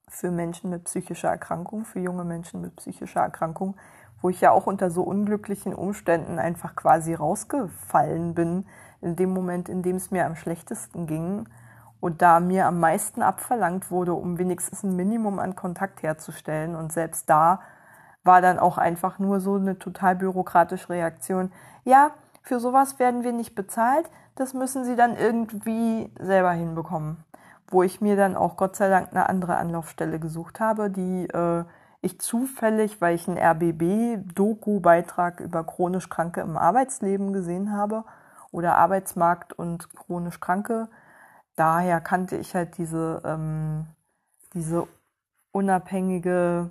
[0.09, 3.77] für Menschen mit psychischer Erkrankung, für junge Menschen mit psychischer Erkrankung,
[4.23, 8.66] wo ich ja auch unter so unglücklichen Umständen einfach quasi rausgefallen bin,
[9.03, 11.49] in dem Moment, in dem es mir am schlechtesten ging
[12.01, 16.75] und da mir am meisten abverlangt wurde, um wenigstens ein Minimum an Kontakt herzustellen.
[16.77, 17.61] Und selbst da
[18.27, 21.53] war dann auch einfach nur so eine total bürokratische Reaktion.
[21.85, 22.11] Ja,
[22.43, 27.19] für sowas werden wir nicht bezahlt, das müssen sie dann irgendwie selber hinbekommen.
[27.69, 31.65] Wo ich mir dann auch Gott sei Dank eine andere Anlaufstelle gesucht habe, die äh,
[32.03, 38.05] ich zufällig, weil ich einen RBB-Doku-Beitrag über chronisch Kranke im Arbeitsleben gesehen habe
[38.53, 40.87] oder Arbeitsmarkt und chronisch Kranke.
[41.57, 43.87] Daher kannte ich halt diese, ähm,
[44.55, 44.87] diese
[45.51, 46.71] unabhängige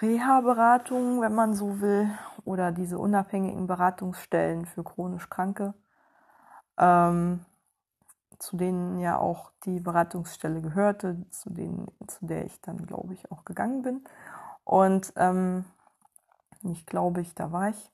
[0.00, 2.10] Reha-Beratung, wenn man so will,
[2.44, 5.74] oder diese unabhängigen Beratungsstellen für chronisch Kranke,
[6.78, 7.44] ähm,
[8.38, 13.30] zu denen ja auch die Beratungsstelle gehörte, zu, denen, zu der ich dann, glaube ich,
[13.30, 14.04] auch gegangen bin.
[14.64, 15.64] Und ähm,
[16.62, 17.90] nicht glaube ich, da war ich.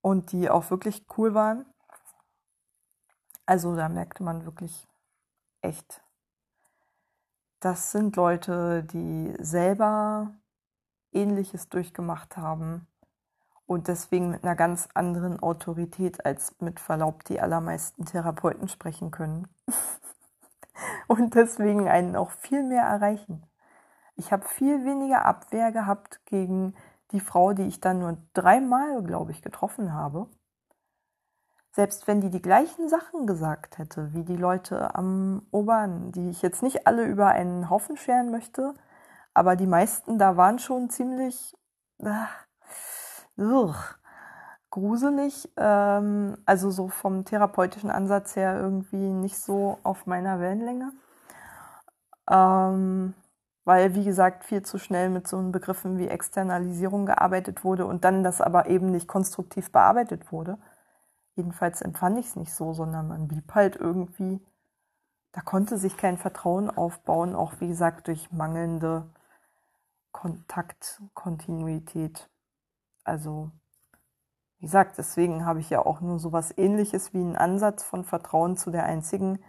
[0.00, 1.66] Und die auch wirklich cool waren.
[3.46, 4.88] Also da merkte man wirklich
[5.60, 6.02] echt,
[7.60, 10.34] das sind Leute, die selber
[11.12, 12.86] Ähnliches durchgemacht haben
[13.66, 19.46] und deswegen mit einer ganz anderen Autorität als mit Verlaub die allermeisten Therapeuten sprechen können.
[21.06, 23.46] und deswegen einen auch viel mehr erreichen.
[24.16, 26.74] Ich habe viel weniger Abwehr gehabt gegen
[27.12, 30.28] die Frau, die ich dann nur dreimal, glaube ich, getroffen habe.
[31.72, 36.42] Selbst wenn die die gleichen Sachen gesagt hätte, wie die Leute am Obern, die ich
[36.42, 38.74] jetzt nicht alle über einen Haufen scheren möchte,
[39.34, 41.56] aber die meisten da waren schon ziemlich
[41.98, 42.26] äh,
[44.70, 45.48] gruselig.
[45.56, 50.92] Ähm, also so vom therapeutischen Ansatz her irgendwie nicht so auf meiner Wellenlänge.
[52.30, 53.14] Ähm,
[53.64, 58.24] weil, wie gesagt, viel zu schnell mit so Begriffen wie Externalisierung gearbeitet wurde und dann
[58.24, 60.58] das aber eben nicht konstruktiv bearbeitet wurde.
[61.36, 64.40] Jedenfalls empfand ich es nicht so, sondern man blieb halt irgendwie,
[65.32, 69.08] da konnte sich kein Vertrauen aufbauen, auch wie gesagt durch mangelnde
[70.12, 72.28] Kontaktkontinuität.
[73.04, 73.50] Also,
[74.58, 78.04] wie gesagt, deswegen habe ich ja auch nur so was ähnliches wie einen Ansatz von
[78.04, 79.42] Vertrauen zu der einzigen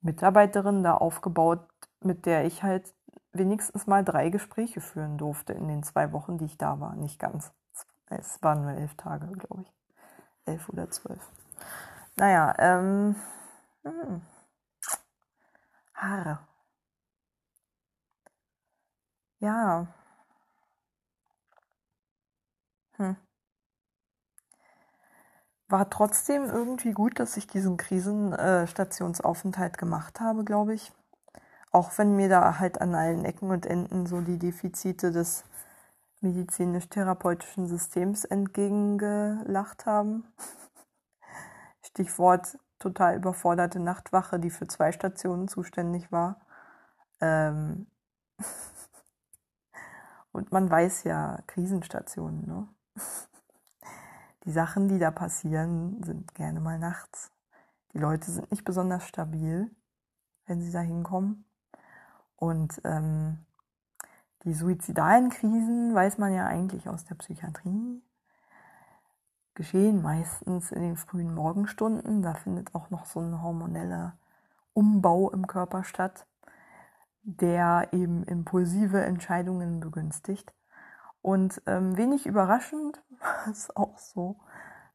[0.00, 1.68] Mitarbeiterin da aufgebaut,
[2.00, 2.94] mit der ich halt
[3.32, 6.94] wenigstens mal drei Gespräche führen durfte in den zwei Wochen, die ich da war.
[6.96, 7.52] Nicht ganz.
[8.06, 9.81] Es waren nur elf Tage, glaube ich.
[10.46, 11.20] Elf oder zwölf.
[12.16, 13.16] Naja, ähm.
[13.84, 14.22] Hm.
[15.94, 16.38] Haare.
[19.40, 19.86] Ja.
[22.98, 23.12] Hm.
[25.68, 30.92] War trotzdem irgendwie gut, dass ich diesen Krisenstationsaufenthalt gemacht habe, glaube ich.
[31.72, 35.44] Auch wenn mir da halt an allen Ecken und Enden so die Defizite des
[36.22, 40.24] medizinisch-therapeutischen Systems entgegengelacht haben.
[41.82, 46.40] Stichwort total überforderte Nachtwache, die für zwei Stationen zuständig war.
[47.20, 47.86] Ähm
[50.32, 52.68] Und man weiß ja, Krisenstationen, ne?
[54.44, 57.30] Die Sachen, die da passieren, sind gerne mal nachts.
[57.92, 59.70] Die Leute sind nicht besonders stabil,
[60.46, 61.44] wenn sie da hinkommen.
[62.34, 63.46] Und ähm,
[64.44, 68.02] die suizidalen Krisen, weiß man ja eigentlich aus der Psychiatrie,
[69.54, 72.22] geschehen meistens in den frühen Morgenstunden.
[72.22, 74.16] Da findet auch noch so ein hormoneller
[74.72, 76.26] Umbau im Körper statt
[77.22, 80.52] der eben impulsive Entscheidungen begünstigt.
[81.22, 83.00] Und ähm, wenig überraschend
[83.50, 84.36] es auch so.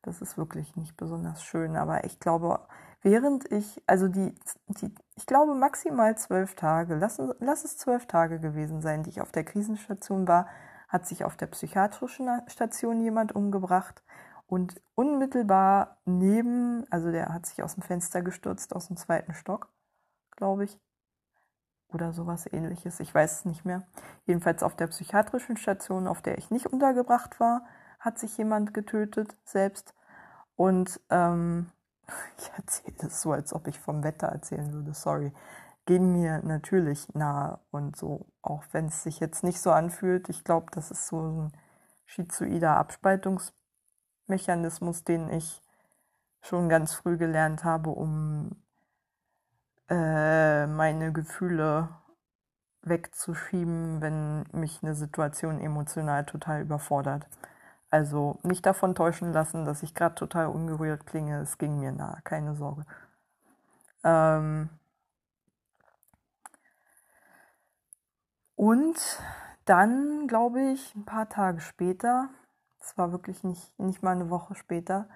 [0.02, 2.60] Das ist wirklich nicht besonders schön, aber ich glaube,
[3.02, 4.36] während ich, also die,
[4.68, 9.20] die ich glaube maximal zwölf Tage, lass, lass es zwölf Tage gewesen sein, die ich
[9.20, 10.48] auf der Krisenstation war,
[10.88, 14.04] hat sich auf der psychiatrischen Station jemand umgebracht
[14.46, 19.70] und unmittelbar neben, also der hat sich aus dem Fenster gestürzt, aus dem zweiten Stock,
[20.36, 20.80] glaube ich,
[21.90, 23.00] oder sowas ähnliches.
[23.00, 23.88] Ich weiß es nicht mehr.
[24.26, 27.66] Jedenfalls auf der psychiatrischen Station, auf der ich nicht untergebracht war,
[28.00, 29.96] hat sich jemand getötet selbst.
[30.56, 31.72] Und ähm,
[32.38, 35.32] ich erzähle das so, als ob ich vom Wetter erzählen würde, sorry,
[35.86, 40.30] gehen mir natürlich nahe und so, auch wenn es sich jetzt nicht so anfühlt.
[40.30, 41.52] Ich glaube, das ist so ein
[42.06, 45.62] schizoider Abspaltungsmechanismus, den ich
[46.42, 48.52] schon ganz früh gelernt habe, um
[49.90, 51.90] äh, meine Gefühle
[52.84, 57.28] wegzuschieben, wenn mich eine Situation emotional total überfordert.
[57.90, 61.40] Also nicht davon täuschen lassen, dass ich gerade total ungerührt klinge.
[61.40, 62.86] Es ging mir nahe, keine Sorge.
[64.04, 64.70] Ähm
[68.56, 68.98] und
[69.66, 72.30] dann, glaube ich, ein paar Tage später,
[72.80, 75.08] es war wirklich nicht, nicht mal eine Woche später,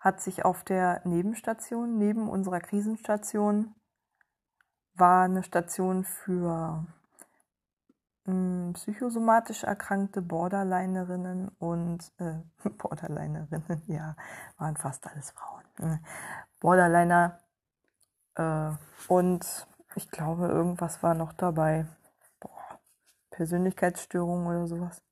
[0.00, 3.74] hat sich auf der Nebenstation, neben unserer Krisenstation,
[4.94, 6.86] war eine Station für
[8.74, 12.34] psychosomatisch erkrankte Borderlinerinnen und äh,
[12.78, 14.16] Borderlinerinnen, ja,
[14.58, 15.64] waren fast alles Frauen.
[15.78, 16.00] Ne?
[16.60, 17.38] Borderliner
[18.36, 18.70] äh,
[19.08, 21.86] und ich glaube, irgendwas war noch dabei.
[22.40, 22.78] Boah,
[23.30, 25.02] Persönlichkeitsstörung oder sowas.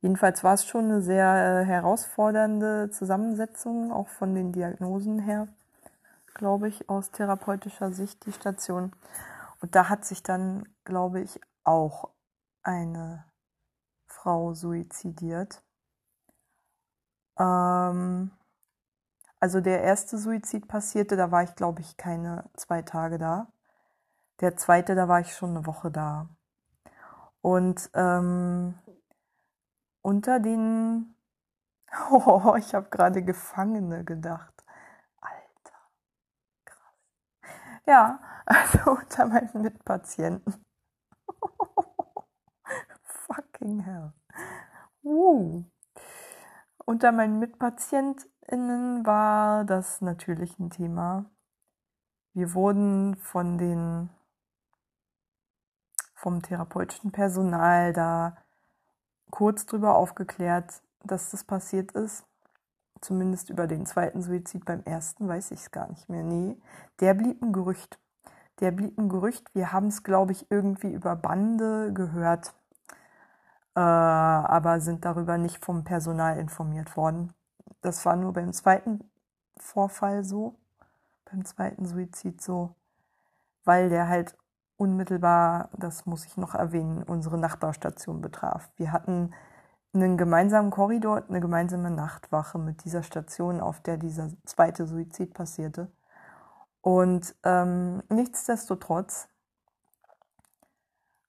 [0.00, 5.48] Jedenfalls war es schon eine sehr äh, herausfordernde Zusammensetzung, auch von den Diagnosen her,
[6.34, 8.92] glaube ich, aus therapeutischer Sicht, die Station.
[9.60, 12.10] Und da hat sich dann, glaube ich, auch
[12.66, 13.24] eine
[14.06, 15.62] Frau suizidiert.
[17.38, 18.30] Ähm,
[19.40, 23.52] also der erste Suizid passierte, da war ich, glaube ich, keine zwei Tage da.
[24.40, 26.28] Der zweite, da war ich schon eine Woche da.
[27.40, 28.74] Und ähm,
[30.02, 31.12] unter den...
[32.10, 34.64] Oh, ich habe gerade Gefangene gedacht.
[35.20, 35.78] Alter,
[36.64, 36.94] krass.
[37.86, 40.65] Ja, also unter meinen Mitpatienten
[43.60, 44.12] hell.
[45.02, 45.64] Uh.
[46.84, 51.26] Unter meinen MitpatientInnen war das natürlich ein Thema.
[52.32, 54.10] Wir wurden von den,
[56.14, 58.36] vom therapeutischen Personal da
[59.30, 62.24] kurz drüber aufgeklärt, dass das passiert ist.
[63.00, 64.64] Zumindest über den zweiten Suizid.
[64.64, 66.22] Beim ersten weiß ich es gar nicht mehr.
[66.22, 66.56] Nee,
[67.00, 67.98] der blieb ein Gerücht.
[68.60, 69.54] Der blieb ein Gerücht.
[69.54, 72.54] Wir haben es, glaube ich, irgendwie über Bande gehört
[73.76, 77.32] äh, aber sind darüber nicht vom Personal informiert worden.
[77.82, 79.08] Das war nur beim zweiten
[79.58, 80.56] Vorfall so,
[81.30, 82.74] beim zweiten Suizid so,
[83.64, 84.36] weil der halt
[84.78, 88.70] unmittelbar, das muss ich noch erwähnen, unsere Nachbarstation betraf.
[88.76, 89.34] Wir hatten
[89.94, 95.90] einen gemeinsamen Korridor, eine gemeinsame Nachtwache mit dieser Station, auf der dieser zweite Suizid passierte.
[96.80, 99.28] Und ähm, nichtsdestotrotz,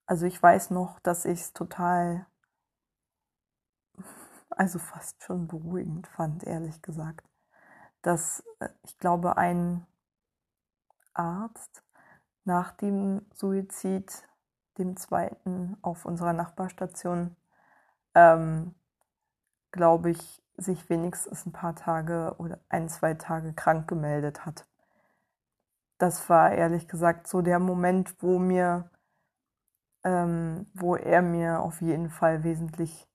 [0.06, 2.26] also ich weiß noch, dass ich es total
[4.50, 7.28] also fast schon beruhigend fand, ehrlich gesagt,
[8.02, 9.86] dass äh, ich glaube, ein
[11.14, 11.84] Arzt
[12.44, 14.24] nach dem Suizid,
[14.78, 17.36] dem zweiten auf unserer Nachbarstation,
[18.16, 18.76] ähm,
[19.72, 24.66] glaube ich, sich wenigstens ein paar Tage oder ein, zwei Tage krank gemeldet hat.
[25.98, 28.90] Das war ehrlich gesagt so der Moment, wo mir,
[30.04, 33.08] ähm, wo er mir auf jeden Fall wesentlich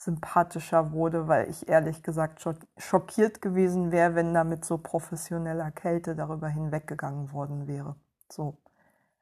[0.00, 2.42] sympathischer wurde, weil ich ehrlich gesagt
[2.78, 7.96] schockiert gewesen wäre, wenn da mit so professioneller Kälte darüber hinweggegangen worden wäre.
[8.30, 8.56] So.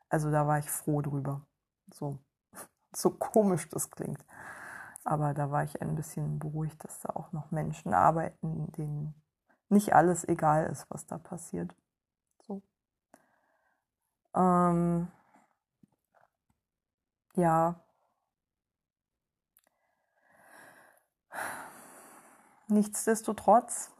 [0.08, 1.44] Also da war ich froh drüber.
[1.92, 2.18] So,
[2.94, 4.24] so komisch das klingt.
[5.04, 9.14] Aber da war ich ein bisschen beruhigt, dass da auch noch Menschen arbeiten, denen
[9.68, 11.74] nicht alles egal ist, was da passiert.
[12.46, 12.62] So.
[14.34, 15.08] Ähm,
[17.34, 17.80] ja,
[22.70, 23.90] Nichtsdestotrotz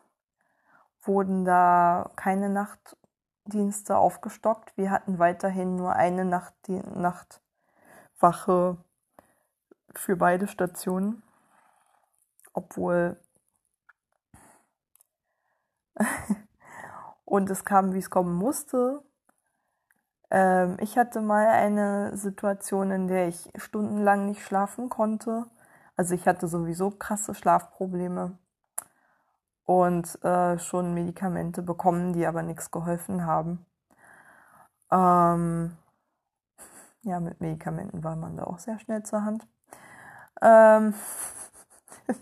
[1.03, 4.77] wurden da keine Nachtdienste aufgestockt.
[4.77, 8.77] Wir hatten weiterhin nur eine Nacht, Nachtwache
[9.95, 11.23] für beide Stationen,
[12.53, 13.19] obwohl
[17.25, 19.03] und es kam, wie es kommen musste.
[20.31, 25.47] Ähm, ich hatte mal eine Situation, in der ich stundenlang nicht schlafen konnte.
[25.97, 28.39] Also ich hatte sowieso krasse Schlafprobleme
[29.69, 33.67] und äh, schon Medikamente bekommen, die aber nichts geholfen haben.
[34.91, 35.77] Ähm,
[37.03, 39.47] ja, mit Medikamenten war man da auch sehr schnell zur Hand.
[40.41, 40.95] Ähm,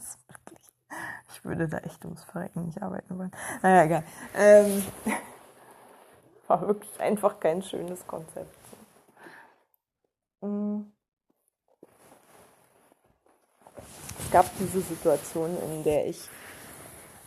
[1.30, 3.30] ich würde da echt ums Verrecken nicht arbeiten wollen.
[3.62, 4.02] Naja, egal.
[4.34, 4.84] Ähm,
[6.48, 8.56] war wirklich einfach kein schönes Konzept.
[10.40, 10.90] Mhm.
[14.18, 16.28] Es gab diese Situation, in der ich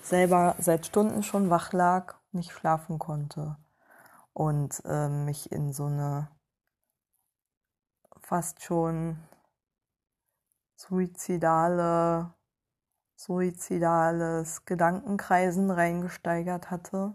[0.01, 3.57] selber seit Stunden schon wach lag nicht schlafen konnte
[4.33, 6.29] und äh, mich in so eine
[8.21, 9.17] fast schon
[10.75, 12.33] suizidale,
[13.15, 17.13] suizidales Gedankenkreisen reingesteigert hatte.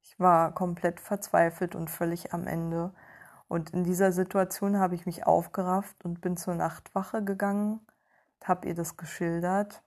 [0.00, 2.94] Ich war komplett verzweifelt und völlig am Ende.
[3.48, 7.86] Und in dieser Situation habe ich mich aufgerafft und bin zur Nachtwache gegangen,
[8.42, 9.82] habe ihr das geschildert.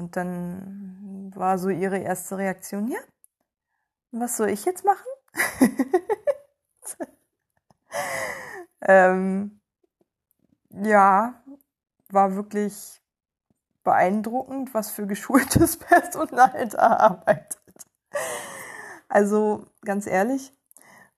[0.00, 3.00] Und dann war so ihre erste Reaktion, ja,
[4.12, 5.04] was soll ich jetzt machen?
[8.80, 9.60] ähm,
[10.70, 11.34] ja,
[12.08, 13.02] war wirklich
[13.84, 17.60] beeindruckend, was für geschultes Personal da arbeitet.
[19.10, 20.54] Also ganz ehrlich,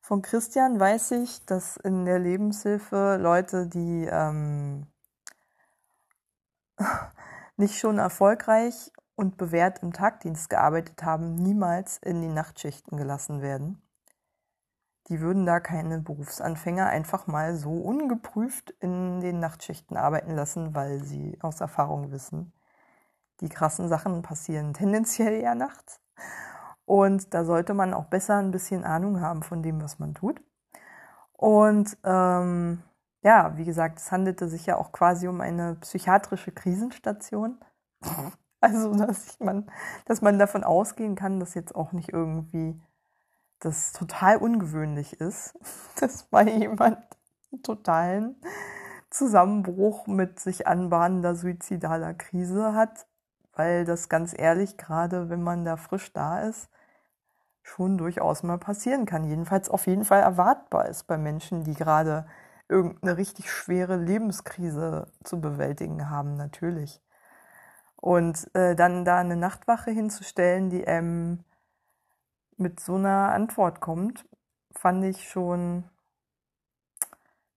[0.00, 4.88] von Christian weiß ich, dass in der Lebenshilfe Leute, die ähm,
[7.62, 13.80] nicht schon erfolgreich und bewährt im Tagdienst gearbeitet haben, niemals in die Nachtschichten gelassen werden.
[15.08, 21.04] Die würden da keine Berufsanfänger einfach mal so ungeprüft in den Nachtschichten arbeiten lassen, weil
[21.04, 22.52] sie aus Erfahrung wissen,
[23.40, 26.00] die krassen Sachen passieren tendenziell eher nachts.
[26.84, 30.42] Und da sollte man auch besser ein bisschen Ahnung haben von dem, was man tut.
[31.32, 32.82] Und ähm,
[33.22, 37.58] ja, wie gesagt, es handelte sich ja auch quasi um eine psychiatrische Krisenstation.
[38.64, 39.68] Also, dass man,
[40.04, 42.80] dass man davon ausgehen kann, dass jetzt auch nicht irgendwie
[43.58, 45.58] das total ungewöhnlich ist,
[46.00, 46.98] dass mal jemand
[47.50, 48.36] einen totalen
[49.10, 53.08] Zusammenbruch mit sich anbahnender suizidaler Krise hat,
[53.54, 56.68] weil das ganz ehrlich, gerade wenn man da frisch da ist,
[57.62, 59.24] schon durchaus mal passieren kann.
[59.24, 62.26] Jedenfalls auf jeden Fall erwartbar ist bei Menschen, die gerade
[62.72, 67.00] irgendeine richtig schwere Lebenskrise zu bewältigen haben, natürlich.
[67.96, 71.44] Und äh, dann da eine Nachtwache hinzustellen, die ähm,
[72.56, 74.26] mit so einer Antwort kommt,
[74.72, 75.84] fand ich schon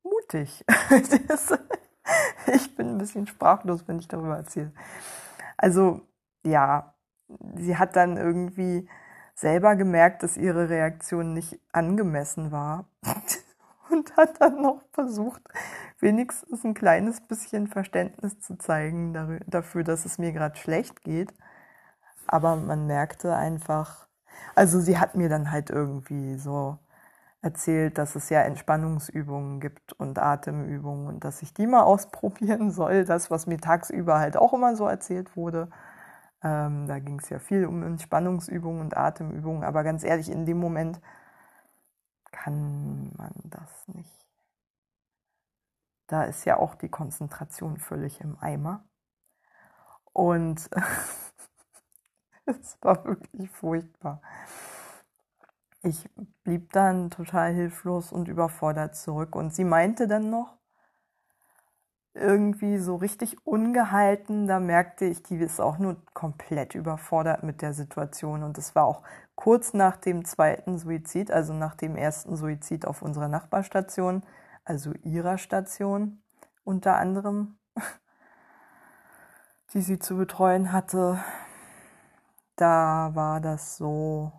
[0.03, 0.63] mutig.
[2.53, 4.71] ich bin ein bisschen sprachlos, wenn ich darüber erzähle.
[5.57, 6.01] Also
[6.43, 6.93] ja,
[7.55, 8.87] sie hat dann irgendwie
[9.33, 12.85] selber gemerkt, dass ihre Reaktion nicht angemessen war
[13.95, 15.41] und hat dann noch versucht,
[15.99, 21.33] wenigstens ein kleines bisschen Verständnis zu zeigen dafür, dass es mir gerade schlecht geht.
[22.27, 24.07] Aber man merkte einfach,
[24.55, 26.77] also sie hat mir dann halt irgendwie so
[27.41, 33.05] erzählt, dass es ja Entspannungsübungen gibt und Atemübungen und dass ich die mal ausprobieren soll.
[33.05, 35.69] Das, was mir tagsüber halt auch immer so erzählt wurde.
[36.43, 40.59] Ähm, da ging es ja viel um Entspannungsübungen und Atemübungen, aber ganz ehrlich, in dem
[40.59, 40.99] Moment
[42.45, 44.27] kann man das nicht.
[46.05, 48.87] Da ist ja auch die Konzentration völlig im Eimer.
[50.13, 50.69] Und
[52.45, 54.21] es war wirklich furchtbar.
[55.81, 56.07] Ich
[56.43, 59.35] blieb dann total hilflos und überfordert zurück.
[59.35, 60.55] Und sie meinte dann noch,
[62.15, 64.47] irgendwie so richtig ungehalten.
[64.47, 68.43] Da merkte ich, die ist auch nur komplett überfordert mit der Situation.
[68.43, 69.03] Und es war auch
[69.35, 74.23] kurz nach dem zweiten Suizid, also nach dem ersten Suizid auf unserer Nachbarstation,
[74.63, 76.23] also ihrer Station
[76.63, 77.57] unter anderem,
[79.73, 81.19] die sie zu betreuen hatte.
[82.55, 84.31] Da war das so.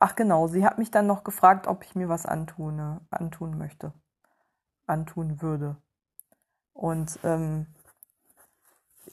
[0.00, 3.92] Ach genau, sie hat mich dann noch gefragt, ob ich mir was antune, antun möchte
[4.86, 5.76] antun würde.
[6.72, 7.66] Und ähm,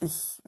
[0.00, 0.42] ich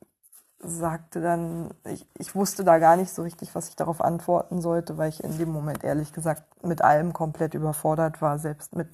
[0.59, 4.99] sagte dann, ich, ich wusste da gar nicht so richtig, was ich darauf antworten sollte,
[4.99, 8.89] weil ich in dem Moment ehrlich gesagt mit allem komplett überfordert war, selbst mit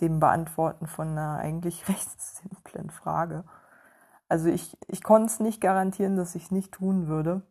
[0.00, 3.44] dem Beantworten von einer eigentlich recht simplen Frage.
[4.28, 7.42] Also ich, ich konnte es nicht garantieren, dass ich es nicht tun würde.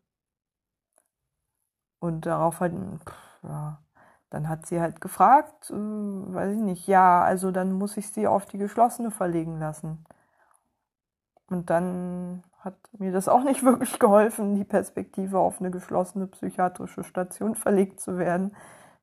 [1.99, 2.74] Und darauf halt,
[3.43, 3.80] ja,
[4.36, 8.27] dann hat sie halt gefragt, äh, weiß ich nicht, ja, also dann muss ich sie
[8.27, 10.03] auf die geschlossene verlegen lassen.
[11.47, 17.05] Und dann hat mir das auch nicht wirklich geholfen, die Perspektive auf eine geschlossene psychiatrische
[17.05, 18.53] Station verlegt zu werden.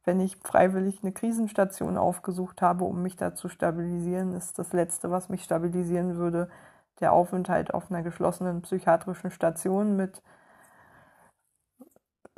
[0.04, 5.10] Wenn ich freiwillig eine Krisenstation aufgesucht habe, um mich da zu stabilisieren, ist das Letzte,
[5.10, 6.50] was mich stabilisieren würde,
[7.00, 10.22] der Aufenthalt auf einer geschlossenen psychiatrischen Station mit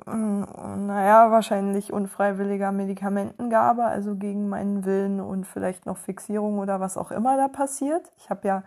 [0.07, 7.11] naja, wahrscheinlich unfreiwilliger Medikamentengabe, also gegen meinen Willen und vielleicht noch Fixierung oder was auch
[7.11, 8.13] immer da passiert.
[8.19, 8.65] Ich habe ja,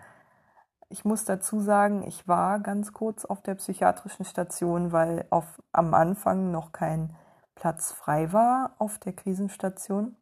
[0.89, 5.93] ich muss dazu sagen, ich war ganz kurz auf der psychiatrischen Station, weil auf, am
[5.93, 7.15] Anfang noch kein
[7.55, 10.15] Platz frei war auf der Krisenstation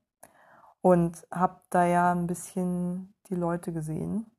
[0.82, 4.32] und habe da ja ein bisschen die Leute gesehen.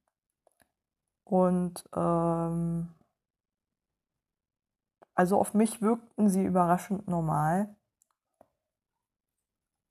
[1.25, 2.91] Und ähm,
[5.17, 7.75] Also auf mich wirkten sie überraschend normal.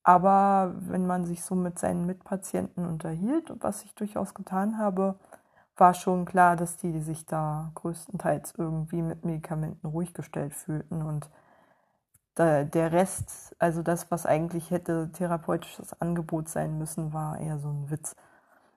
[0.03, 5.15] Aber wenn man sich so mit seinen Mitpatienten unterhielt, was ich durchaus getan habe,
[5.77, 11.29] war schon klar, dass die sich da größtenteils irgendwie mit Medikamenten ruhig gestellt fühlten und
[12.37, 17.89] der Rest, also das, was eigentlich hätte therapeutisches Angebot sein müssen, war eher so ein
[17.89, 18.15] Witz.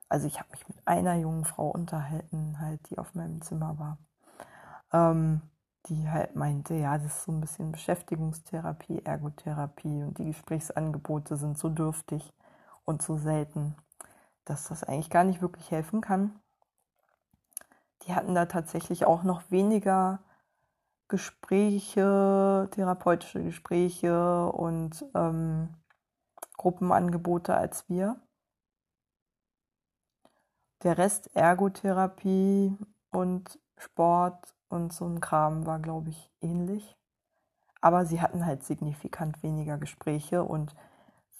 [0.07, 3.97] Also ich habe mich mit einer jungen Frau unterhalten, halt, die auf meinem Zimmer war.
[4.93, 5.41] Ähm,
[5.87, 11.57] die halt meinte, ja, das ist so ein bisschen Beschäftigungstherapie, Ergotherapie und die Gesprächsangebote sind
[11.57, 12.33] so dürftig
[12.85, 13.75] und so selten,
[14.45, 16.39] dass das eigentlich gar nicht wirklich helfen kann.
[18.03, 20.19] Die hatten da tatsächlich auch noch weniger
[21.07, 25.69] Gespräche, therapeutische Gespräche und ähm,
[26.57, 28.21] Gruppenangebote als wir.
[30.83, 32.77] Der Rest Ergotherapie
[33.11, 36.95] und Sport und so ein Kram war, glaube ich, ähnlich.
[37.81, 40.75] Aber sie hatten halt signifikant weniger Gespräche und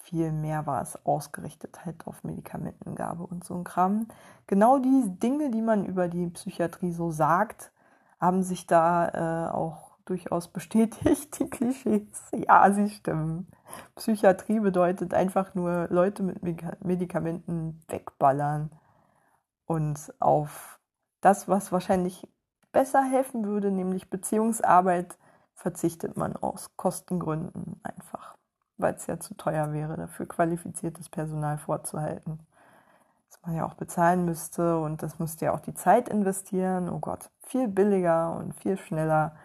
[0.04, 4.08] viel mehr war es ausgerichtet halt auf Medikamentengabe und so ein Kram.
[4.48, 7.72] Genau die Dinge, die man über die Psychiatrie so sagt,
[8.20, 12.32] haben sich da äh, auch durchaus bestätigt, die Klischees.
[12.34, 13.48] Ja, sie stimmen.
[13.96, 16.42] Psychiatrie bedeutet einfach nur Leute mit
[16.84, 18.72] Medikamenten wegballern
[19.66, 20.80] und auf
[21.22, 22.28] das, was wahrscheinlich
[22.72, 25.18] besser helfen würde, nämlich Beziehungsarbeit,
[25.56, 28.38] verzichtet man aus Kostengründen einfach,
[28.78, 32.40] weil es ja zu teuer wäre, dafür qualifiziertes Personal vorzuhalten.
[33.30, 36.90] Das man ja auch bezahlen müsste und das müsste ja auch die Zeit investieren.
[36.90, 39.36] Oh Gott, viel billiger und viel schneller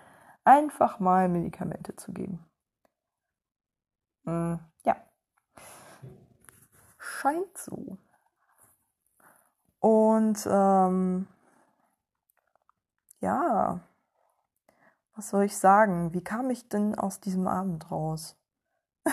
[0.45, 2.45] einfach mal Medikamente zu geben.
[4.25, 4.97] Hm, ja.
[6.99, 7.99] Scheint so.
[9.81, 11.27] Und ähm,
[13.25, 13.81] ja,
[15.17, 16.13] was soll ich sagen?
[16.13, 18.37] Wie kam ich denn aus diesem Abend raus?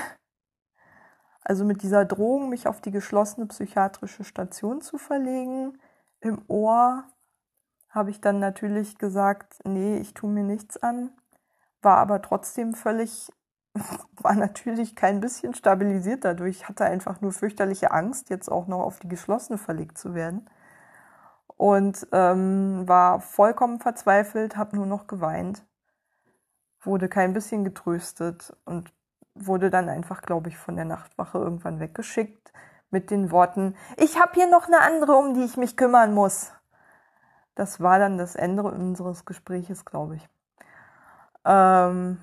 [1.43, 5.77] also mit dieser Drohung, mich auf die geschlossene psychiatrische Station zu verlegen,
[6.19, 7.05] im Ohr
[7.89, 11.11] habe ich dann natürlich gesagt, nee, ich tue mir nichts an,
[11.81, 13.31] war aber trotzdem völlig,
[14.21, 18.99] war natürlich kein bisschen stabilisiert dadurch, hatte einfach nur fürchterliche Angst, jetzt auch noch auf
[18.99, 20.49] die geschlossene verlegt zu werden
[21.61, 25.63] und ähm, war vollkommen verzweifelt, habe nur noch geweint,
[26.81, 28.91] wurde kein bisschen getröstet und
[29.35, 32.51] wurde dann einfach, glaube ich, von der Nachtwache irgendwann weggeschickt
[32.89, 36.51] mit den Worten, ich habe hier noch eine andere, um die ich mich kümmern muss.
[37.53, 40.27] Das war dann das Ende unseres Gespräches, glaube ich.
[41.45, 42.17] Ähm,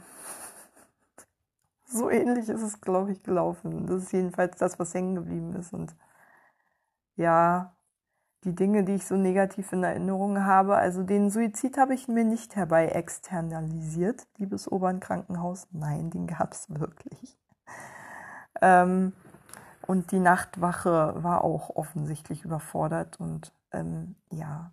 [1.85, 3.87] so ähnlich ist es, glaube ich, gelaufen.
[3.87, 5.73] Das ist jedenfalls das, was hängen geblieben ist.
[5.73, 5.95] Und
[7.15, 7.78] ja,
[8.45, 10.77] die Dinge, die ich so negativ in Erinnerung habe.
[10.77, 15.67] Also den Suizid habe ich mir nicht herbei externalisiert, liebes Obernkrankenhaus.
[15.73, 17.37] Nein, den gab es wirklich.
[18.61, 19.13] Ähm,
[19.87, 23.19] und die Nachtwache war auch offensichtlich überfordert.
[23.19, 24.73] Und ähm, ja,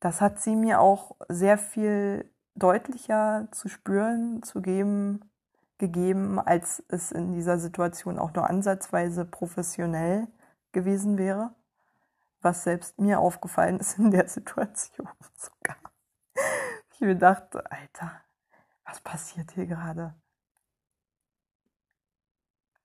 [0.00, 5.30] das hat sie mir auch sehr viel deutlicher zu spüren, zu geben,
[5.78, 10.28] gegeben, als es in dieser Situation auch nur ansatzweise professionell
[10.72, 11.54] gewesen wäre
[12.42, 15.76] was selbst mir aufgefallen ist in der Situation sogar.
[16.92, 18.20] Ich mir dachte, Alter,
[18.84, 20.14] was passiert hier gerade?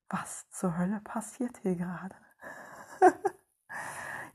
[0.10, 2.16] Was zur Hölle passiert hier gerade?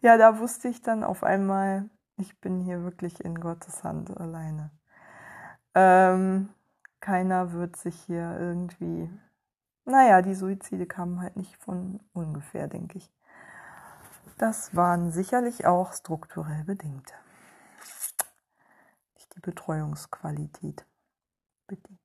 [0.01, 4.70] ja, da wusste ich dann auf einmal, ich bin hier wirklich in Gottes Hand alleine.
[5.75, 6.51] Ähm,
[7.01, 9.11] keiner wird sich hier irgendwie.
[9.85, 13.11] Naja, die Suizide kamen halt nicht von ungefähr, denke ich.
[14.39, 17.12] Das waren sicherlich auch strukturell bedingt.
[19.14, 20.87] Nicht die Betreuungsqualität
[21.66, 22.01] bedingt.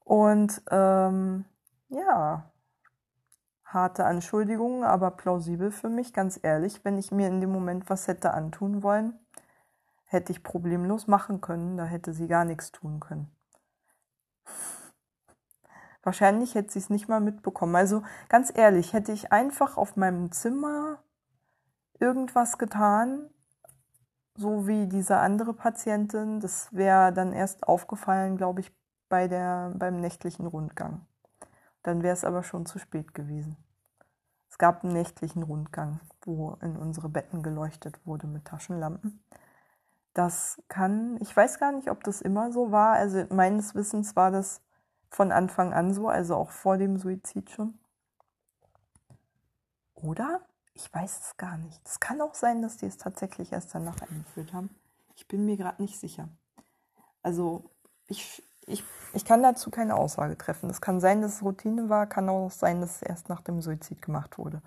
[0.00, 1.44] Und ähm,
[1.88, 2.50] ja,
[3.64, 8.06] harte Anschuldigungen, aber plausibel für mich, ganz ehrlich, wenn ich mir in dem Moment was
[8.06, 9.18] hätte antun wollen,
[10.04, 13.34] hätte ich problemlos machen können, da hätte sie gar nichts tun können.
[16.04, 17.74] Wahrscheinlich hätte sie es nicht mal mitbekommen.
[17.74, 20.98] Also ganz ehrlich, hätte ich einfach auf meinem Zimmer
[21.98, 23.30] irgendwas getan,
[24.36, 28.72] so wie diese andere Patientin, das wäre dann erst aufgefallen, glaube ich,
[29.08, 31.06] bei der, beim nächtlichen Rundgang.
[31.82, 33.56] Dann wäre es aber schon zu spät gewesen.
[34.50, 39.24] Es gab einen nächtlichen Rundgang, wo in unsere Betten geleuchtet wurde mit Taschenlampen.
[40.12, 42.94] Das kann, ich weiß gar nicht, ob das immer so war.
[42.94, 44.63] Also meines Wissens war das
[45.14, 47.78] von Anfang an so, also auch vor dem Suizid schon?
[49.94, 50.40] Oder?
[50.74, 51.80] Ich weiß es gar nicht.
[51.86, 54.74] Es kann auch sein, dass die es tatsächlich erst danach eingeführt haben.
[55.14, 56.28] Ich bin mir gerade nicht sicher.
[57.22, 57.70] Also
[58.08, 60.68] ich, ich, ich kann dazu keine Aussage treffen.
[60.68, 63.62] Es kann sein, dass es Routine war, kann auch sein, dass es erst nach dem
[63.62, 64.62] Suizid gemacht wurde.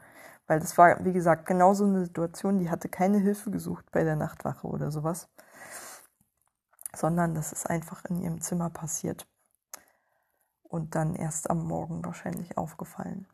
[0.48, 4.06] Weil das war, wie gesagt, genau so eine Situation, die hatte keine Hilfe gesucht bei
[4.06, 5.28] der Nachtwache oder sowas,
[6.96, 9.28] sondern das ist einfach in ihrem Zimmer passiert
[10.70, 13.28] und dann erst am Morgen wahrscheinlich aufgefallen.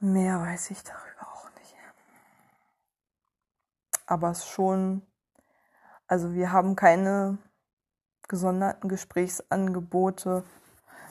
[0.00, 1.74] Mehr weiß ich darüber auch nicht.
[4.06, 5.02] Aber es ist schon,
[6.06, 7.38] also wir haben keine
[8.28, 10.44] gesonderten Gesprächsangebote.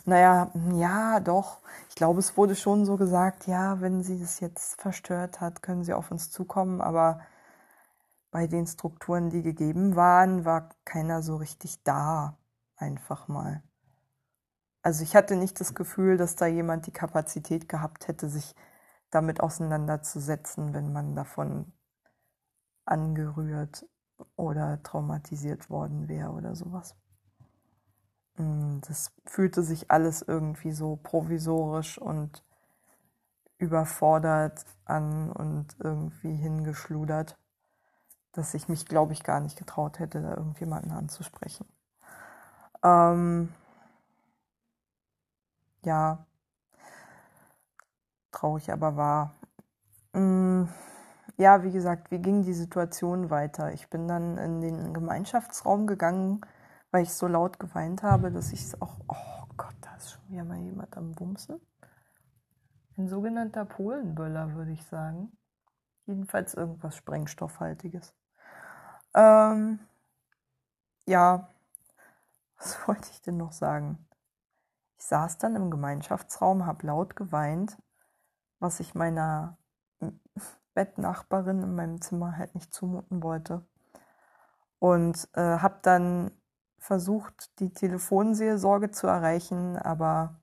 [0.06, 1.60] Naja, ja, doch.
[1.90, 5.84] Ich glaube, es wurde schon so gesagt, ja, wenn sie es jetzt verstört hat, können
[5.84, 6.82] sie auf uns zukommen.
[6.82, 7.22] Aber
[8.32, 12.38] bei den Strukturen, die gegeben waren, war keiner so richtig da.
[12.84, 13.64] Einfach mal.
[14.82, 18.54] Also ich hatte nicht das Gefühl, dass da jemand die Kapazität gehabt hätte, sich
[19.10, 21.72] damit auseinanderzusetzen, wenn man davon
[22.84, 23.86] angerührt
[24.36, 26.98] oder traumatisiert worden wäre oder sowas.
[28.36, 32.44] Mm, das fühlte sich alles irgendwie so provisorisch und
[33.60, 37.38] überfordert an und irgendwie hingeschludert,
[38.34, 41.66] dass ich mich, glaube ich, gar nicht getraut hätte, da irgendjemanden anzusprechen.
[42.84, 43.54] Ähm,
[45.84, 46.26] ja,
[48.32, 49.36] traurig aber wahr.
[50.14, 50.66] Mm,
[51.38, 53.74] ja, wie gesagt, wie ging die Situation weiter?
[53.74, 56.42] Ich bin dann in den Gemeinschaftsraum gegangen,
[56.92, 59.00] weil ich so laut geweint habe, dass ich es auch.
[59.08, 61.60] Oh Gott, da ist schon wieder mal jemand am Wumsen.
[62.98, 65.32] Ein sogenannter Polenböller, würde ich sagen.
[66.06, 68.14] Jedenfalls irgendwas Sprengstoffhaltiges.
[69.16, 69.80] Ähm,
[71.08, 71.50] ja,
[72.64, 74.08] was wollte ich denn noch sagen?
[74.98, 77.78] Ich saß dann im Gemeinschaftsraum, habe laut geweint
[78.64, 79.58] was ich meiner
[80.74, 83.64] Bettnachbarin in meinem Zimmer halt nicht zumuten wollte.
[84.80, 86.32] Und äh, habe dann
[86.80, 90.42] versucht, die Telefonseelsorge zu erreichen, aber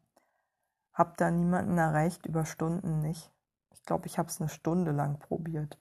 [0.93, 3.33] habe da niemanden erreicht, über Stunden nicht.
[3.71, 5.79] Ich glaube, ich habe es eine Stunde lang probiert,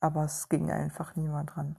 [0.00, 1.76] aber es ging einfach niemand dran.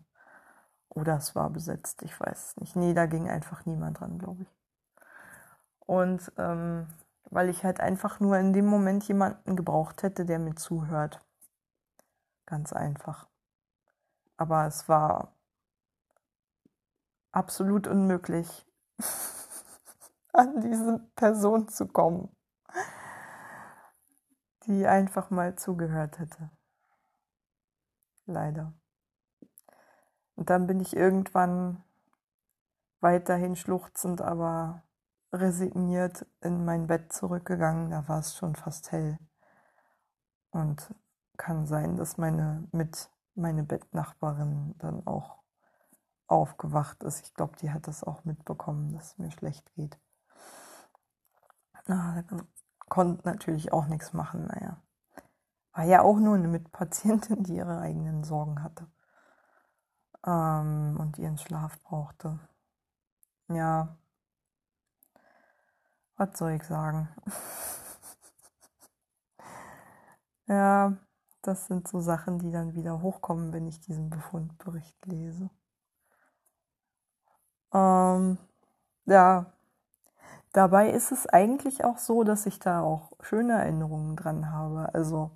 [0.90, 2.76] Oder es war besetzt, ich weiß es nicht.
[2.76, 4.56] Nee, da ging einfach niemand dran, glaube ich.
[5.80, 6.88] Und ähm,
[7.30, 11.22] weil ich halt einfach nur in dem Moment jemanden gebraucht hätte, der mir zuhört.
[12.46, 13.28] Ganz einfach.
[14.38, 15.34] Aber es war
[17.32, 18.66] absolut unmöglich,
[20.34, 22.30] an diese Person zu kommen,
[24.66, 26.50] die einfach mal zugehört hätte.
[28.26, 28.74] Leider.
[30.36, 31.84] Und dann bin ich irgendwann
[33.00, 34.84] weiterhin schluchzend, aber
[35.32, 39.18] resigniert in mein Bett zurückgegangen, da war es schon fast hell.
[40.52, 40.94] Und
[41.38, 45.44] kann sein, dass meine mit meine Bettnachbarin dann auch
[46.28, 47.26] aufgewacht ist.
[47.26, 50.00] Ich glaube, die hat das auch mitbekommen, dass es mir schlecht geht.
[51.88, 52.24] Ah,
[52.90, 54.82] konnte natürlich auch nichts machen, naja.
[55.74, 58.88] War ja auch nur eine Mitpatientin, die ihre eigenen Sorgen hatte.
[60.26, 62.40] Ähm, und ihren Schlaf brauchte.
[63.48, 63.98] Ja,
[66.18, 67.10] was soll ich sagen?
[70.48, 70.98] ja,
[71.42, 75.50] das sind so Sachen, die dann wieder hochkommen, wenn ich diesen Befundbericht lese.
[77.74, 78.38] Ähm,
[79.06, 79.54] ja,
[80.54, 84.94] dabei ist es eigentlich auch so, dass ich da auch schöne Erinnerungen dran habe.
[84.94, 85.32] Also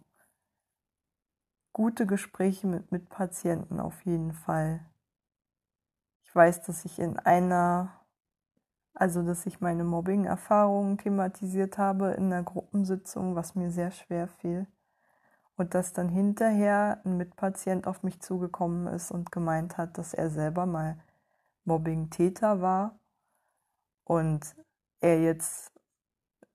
[1.74, 4.86] gute Gespräche mit Mitpatienten auf jeden Fall.
[6.24, 8.00] Ich weiß, dass ich in einer
[9.00, 14.68] also, dass ich meine Mobbing-Erfahrungen thematisiert habe in einer Gruppensitzung, was mir sehr schwer fiel.
[15.56, 20.30] Und dass dann hinterher ein Mitpatient auf mich zugekommen ist und gemeint hat, dass er
[20.30, 20.98] selber mal
[21.64, 23.00] Mobbing-Täter war
[24.04, 24.54] und
[25.00, 25.72] er jetzt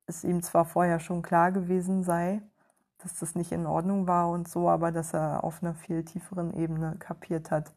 [0.06, 2.42] es ihm zwar vorher schon klar gewesen sei,
[3.04, 6.54] dass das nicht in Ordnung war und so, aber dass er auf einer viel tieferen
[6.54, 7.74] Ebene kapiert hat,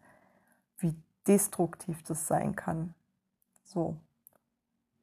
[0.78, 0.95] wie
[1.28, 2.93] destruktiv das sein kann.
[3.63, 3.97] So.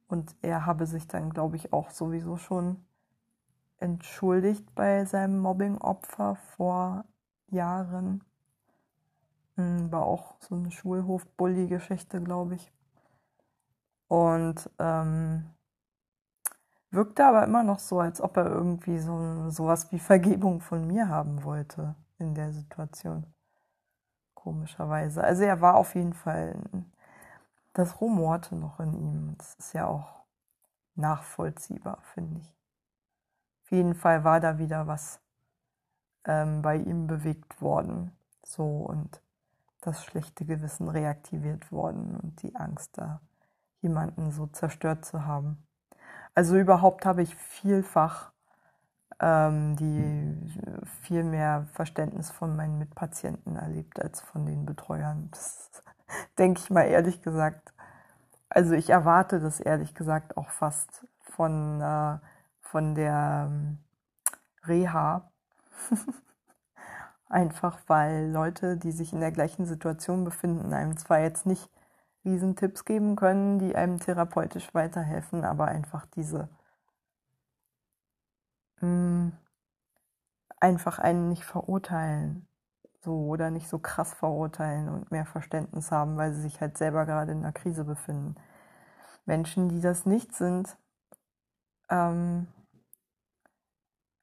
[0.07, 2.83] Und er habe sich dann, glaube ich, auch sowieso schon
[3.77, 7.05] entschuldigt bei seinem Mobbing-Opfer vor
[7.47, 8.23] Jahren.
[9.57, 12.71] Hm, war auch so eine Schulhof-Bully-Geschichte, glaube ich.
[14.07, 15.51] Und ähm,
[16.95, 21.09] wirkte aber immer noch so, als ob er irgendwie so sowas wie Vergebung von mir
[21.09, 23.25] haben wollte in der Situation.
[24.33, 25.23] Komischerweise.
[25.23, 26.55] Also er war auf jeden Fall
[27.73, 29.35] das rumorte noch in ihm.
[29.37, 30.23] Das ist ja auch
[30.95, 32.55] nachvollziehbar, finde ich.
[33.63, 35.19] Auf jeden Fall war da wieder was
[36.25, 38.11] ähm, bei ihm bewegt worden.
[38.43, 39.21] So und
[39.81, 43.21] das schlechte Gewissen reaktiviert worden und die Angst, da
[43.81, 45.64] jemanden so zerstört zu haben.
[46.35, 48.31] Also überhaupt habe ich vielfach
[49.19, 50.35] ähm, die
[51.01, 55.29] viel mehr Verständnis von meinen Mitpatienten erlebt als von den Betreuern.
[55.31, 55.71] Das
[56.37, 57.73] denke ich mal ehrlich gesagt.
[58.49, 62.17] Also ich erwarte das ehrlich gesagt auch fast von, äh,
[62.61, 63.79] von der ähm,
[64.67, 65.31] Reha.
[67.29, 71.69] Einfach weil Leute, die sich in der gleichen Situation befinden, einem zwar jetzt nicht
[72.25, 76.49] riesen Tipps geben können, die einem therapeutisch weiterhelfen, aber einfach diese
[78.81, 79.31] mh, hm,
[80.59, 82.47] einfach einen nicht verurteilen.
[83.01, 87.05] So oder nicht so krass verurteilen und mehr Verständnis haben, weil sie sich halt selber
[87.05, 88.35] gerade in einer Krise befinden.
[89.25, 90.75] Menschen, die das nicht sind,
[91.89, 92.47] ähm,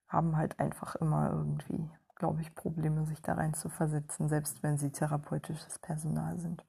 [0.09, 4.79] haben halt einfach immer irgendwie, glaube ich, Probleme, sich da rein zu versetzen, selbst wenn
[4.79, 6.65] sie therapeutisches Personal sind.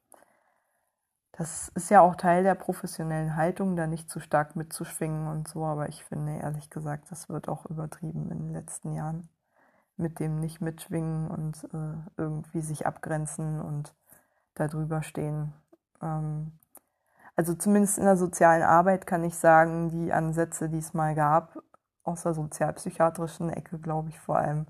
[1.33, 5.65] Das ist ja auch Teil der professionellen Haltung, da nicht zu stark mitzuschwingen und so,
[5.65, 9.29] aber ich finde ehrlich gesagt, das wird auch übertrieben in den letzten Jahren.
[9.97, 13.95] Mit dem nicht mitschwingen und äh, irgendwie sich abgrenzen und
[14.55, 15.53] da drüber stehen.
[16.01, 16.51] Ähm,
[17.35, 21.57] also zumindest in der sozialen Arbeit kann ich sagen, die Ansätze, die es mal gab,
[22.03, 24.67] aus der sozialpsychiatrischen Ecke, glaube ich vor allem,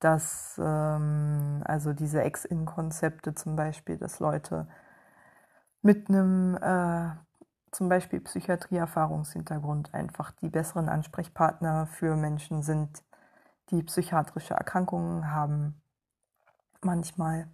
[0.00, 4.66] dass ähm, also diese Ex-In-Konzepte zum Beispiel, dass Leute
[5.86, 7.10] mit einem äh,
[7.70, 13.04] zum Beispiel Psychiatrieerfahrungshintergrund einfach die besseren Ansprechpartner für Menschen sind,
[13.70, 15.80] die psychiatrische Erkrankungen haben.
[16.82, 17.48] Manchmal.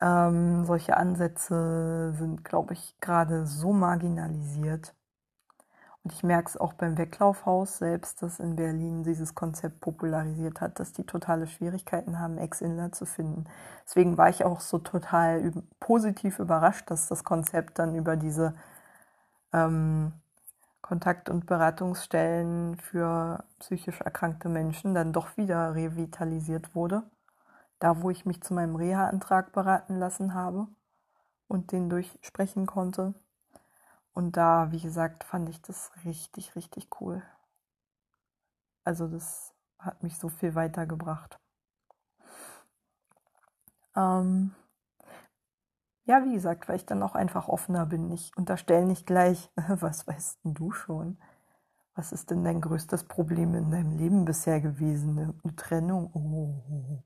[0.00, 4.92] Ähm, solche Ansätze sind, glaube ich, gerade so marginalisiert,
[6.04, 10.80] und ich merke es auch beim Weglaufhaus selbst, das in Berlin dieses Konzept popularisiert hat,
[10.80, 13.44] dass die totale Schwierigkeiten haben, Ex-Inler zu finden.
[13.84, 18.54] Deswegen war ich auch so total positiv überrascht, dass das Konzept dann über diese
[19.52, 20.12] ähm,
[20.80, 27.04] Kontakt- und Beratungsstellen für psychisch erkrankte Menschen dann doch wieder revitalisiert wurde.
[27.78, 30.66] Da, wo ich mich zu meinem Reha-Antrag beraten lassen habe
[31.48, 33.14] und den durchsprechen konnte.
[34.14, 37.22] Und da, wie gesagt, fand ich das richtig, richtig cool.
[38.84, 41.38] Also das hat mich so viel weitergebracht.
[43.96, 44.54] Ähm
[46.04, 48.10] ja, wie gesagt, weil ich dann auch einfach offener bin.
[48.10, 51.18] Ich unterstelle nicht gleich, was weißt denn du schon?
[51.94, 55.40] Was ist denn dein größtes Problem in deinem Leben bisher gewesen?
[55.42, 56.10] Eine Trennung?
[56.14, 57.02] Oh,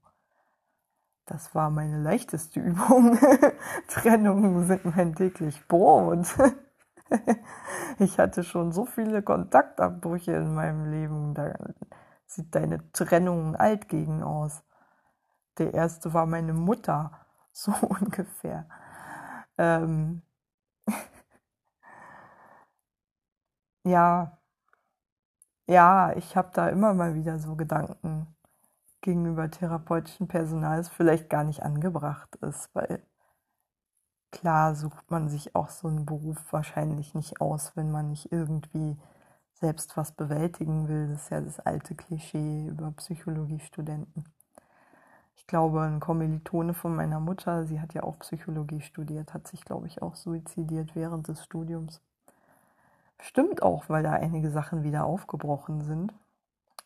[1.27, 3.19] das war meine leichteste Übung.
[3.89, 6.27] Trennungen sind mein täglich Brot.
[7.99, 11.35] ich hatte schon so viele Kontaktabbrüche in meinem Leben.
[11.35, 11.55] Da
[12.27, 14.63] sieht deine Trennung alt gegen aus.
[15.59, 17.13] Der erste war meine Mutter,
[17.53, 18.69] so ungefähr.
[19.59, 20.23] Ähm
[23.85, 24.39] ja,
[25.69, 28.27] ja, ich habe da immer mal wieder so Gedanken
[29.01, 33.03] gegenüber therapeutischem Personal, das vielleicht gar nicht angebracht ist, weil
[34.37, 38.97] klar sucht man sich auch so einen Beruf wahrscheinlich nicht aus, wenn man nicht irgendwie
[39.55, 41.09] selbst was bewältigen will.
[41.09, 44.26] Das ist ja das alte Klischee über Psychologiestudenten.
[45.37, 49.64] Ich glaube, ein Kommilitone von meiner Mutter, sie hat ja auch Psychologie studiert, hat sich,
[49.64, 52.03] glaube ich, auch suizidiert während des Studiums.
[53.18, 56.12] Stimmt auch, weil da einige Sachen wieder aufgebrochen sind.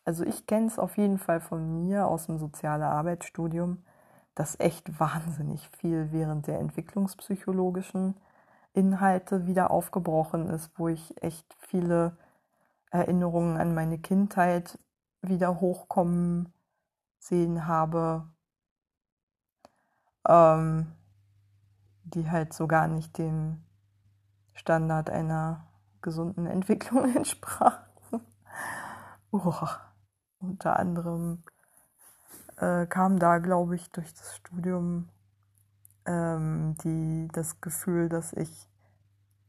[0.05, 3.83] Also ich kenne es auf jeden Fall von mir aus dem soziale Arbeitsstudium
[4.35, 8.15] dass echt wahnsinnig viel während der entwicklungspsychologischen
[8.73, 12.17] Inhalte wieder aufgebrochen ist, wo ich echt viele
[12.89, 14.79] Erinnerungen an meine Kindheit
[15.21, 16.53] wieder hochkommen
[17.19, 18.27] sehen habe,
[20.27, 20.91] ähm,
[22.03, 23.63] die halt so gar nicht dem
[24.53, 25.67] Standard einer
[26.01, 28.21] gesunden Entwicklung entsprachen.
[29.31, 29.53] oh,
[30.39, 31.43] unter anderem
[32.61, 35.09] äh, kam da, glaube ich, durch das Studium
[36.05, 38.69] ähm, die, das Gefühl, dass ich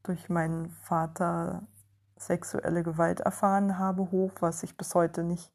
[0.02, 1.62] durch meinen Vater
[2.16, 5.52] sexuelle Gewalt erfahren habe, hoch, was ich bis heute nicht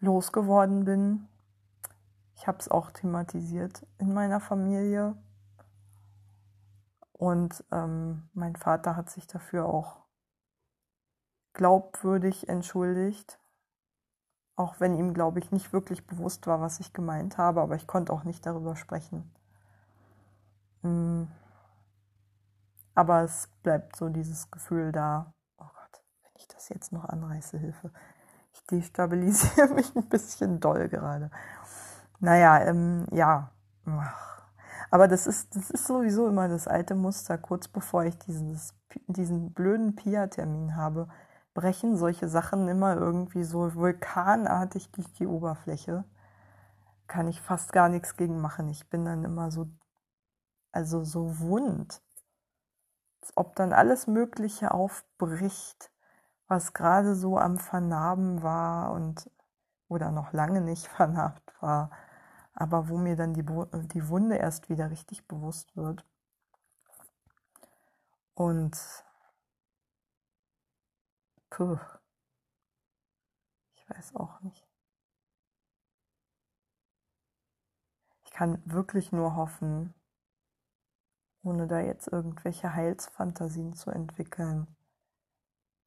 [0.00, 1.28] losgeworden bin.
[2.36, 5.16] Ich habe es auch thematisiert in meiner Familie.
[7.12, 10.00] Und ähm, mein Vater hat sich dafür auch
[11.52, 13.38] glaubwürdig entschuldigt.
[14.60, 17.86] Auch wenn ihm, glaube ich, nicht wirklich bewusst war, was ich gemeint habe, aber ich
[17.86, 19.34] konnte auch nicht darüber sprechen.
[20.82, 21.22] Mm.
[22.94, 27.56] Aber es bleibt so dieses Gefühl da, oh Gott, wenn ich das jetzt noch anreiße,
[27.56, 27.90] Hilfe.
[28.52, 31.30] Ich destabilisiere mich ein bisschen doll gerade.
[32.18, 33.52] Naja, ähm, ja.
[34.90, 37.38] Aber das ist, das ist sowieso immer das alte Muster.
[37.38, 38.74] Kurz bevor ich dieses,
[39.06, 41.08] diesen blöden Pia-Termin habe,
[41.60, 46.04] brechen solche Sachen immer irgendwie so vulkanartig durch die Oberfläche.
[47.06, 48.68] Kann ich fast gar nichts gegen machen.
[48.68, 49.68] Ich bin dann immer so,
[50.72, 52.02] also so wund.
[53.20, 55.90] Als ob dann alles Mögliche aufbricht,
[56.48, 59.30] was gerade so am Vernarben war und
[59.88, 61.90] oder noch lange nicht vernarbt war
[62.60, 66.04] aber wo mir dann die, die Wunde erst wieder richtig bewusst wird.
[68.34, 68.78] Und
[71.50, 71.78] puh,
[73.74, 74.66] ich weiß auch nicht.
[78.24, 79.92] Ich kann wirklich nur hoffen,
[81.42, 84.66] ohne da jetzt irgendwelche Heilsfantasien zu entwickeln,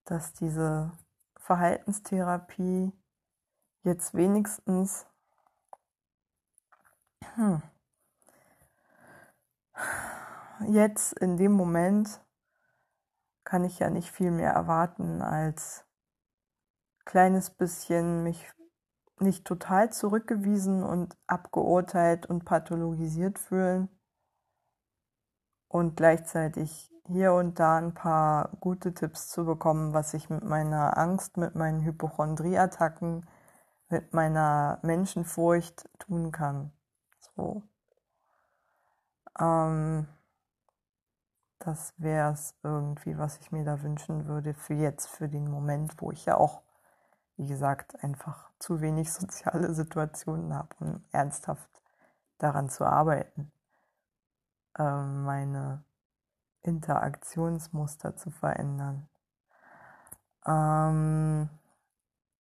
[0.06, 0.92] dass diese
[1.38, 2.92] Verhaltenstherapie
[3.84, 5.08] jetzt wenigstens
[7.36, 7.64] hm.
[10.68, 12.22] Jetzt in dem Moment
[13.44, 15.86] kann ich ja nicht viel mehr erwarten als
[17.06, 18.50] kleines bisschen mich
[19.20, 23.90] nicht total zurückgewiesen und abgeurteilt und pathologisiert fühlen
[25.68, 30.98] und gleichzeitig hier und da ein paar gute Tipps zu bekommen, was ich mit meiner
[30.98, 33.28] Angst, mit meinen Hypochondrieattacken,
[33.90, 36.72] mit meiner Menschenfurcht tun kann.
[37.20, 37.64] So.
[39.40, 40.08] Ähm,
[41.66, 46.02] das wäre es irgendwie, was ich mir da wünschen würde für jetzt, für den Moment,
[46.02, 46.62] wo ich ja auch,
[47.38, 51.70] wie gesagt, einfach zu wenig soziale Situationen habe, um ernsthaft
[52.38, 53.52] daran zu arbeiten,
[54.78, 55.86] ähm, meine
[56.64, 59.08] Interaktionsmuster zu verändern.
[60.46, 61.50] Ähm,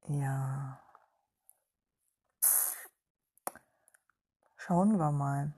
[0.08, 0.80] ja.
[4.58, 5.54] Schauen wir mal.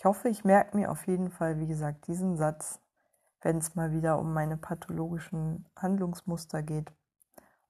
[0.00, 2.80] Ich hoffe, ich merke mir auf jeden Fall, wie gesagt, diesen Satz,
[3.42, 6.90] wenn es mal wieder um meine pathologischen Handlungsmuster geht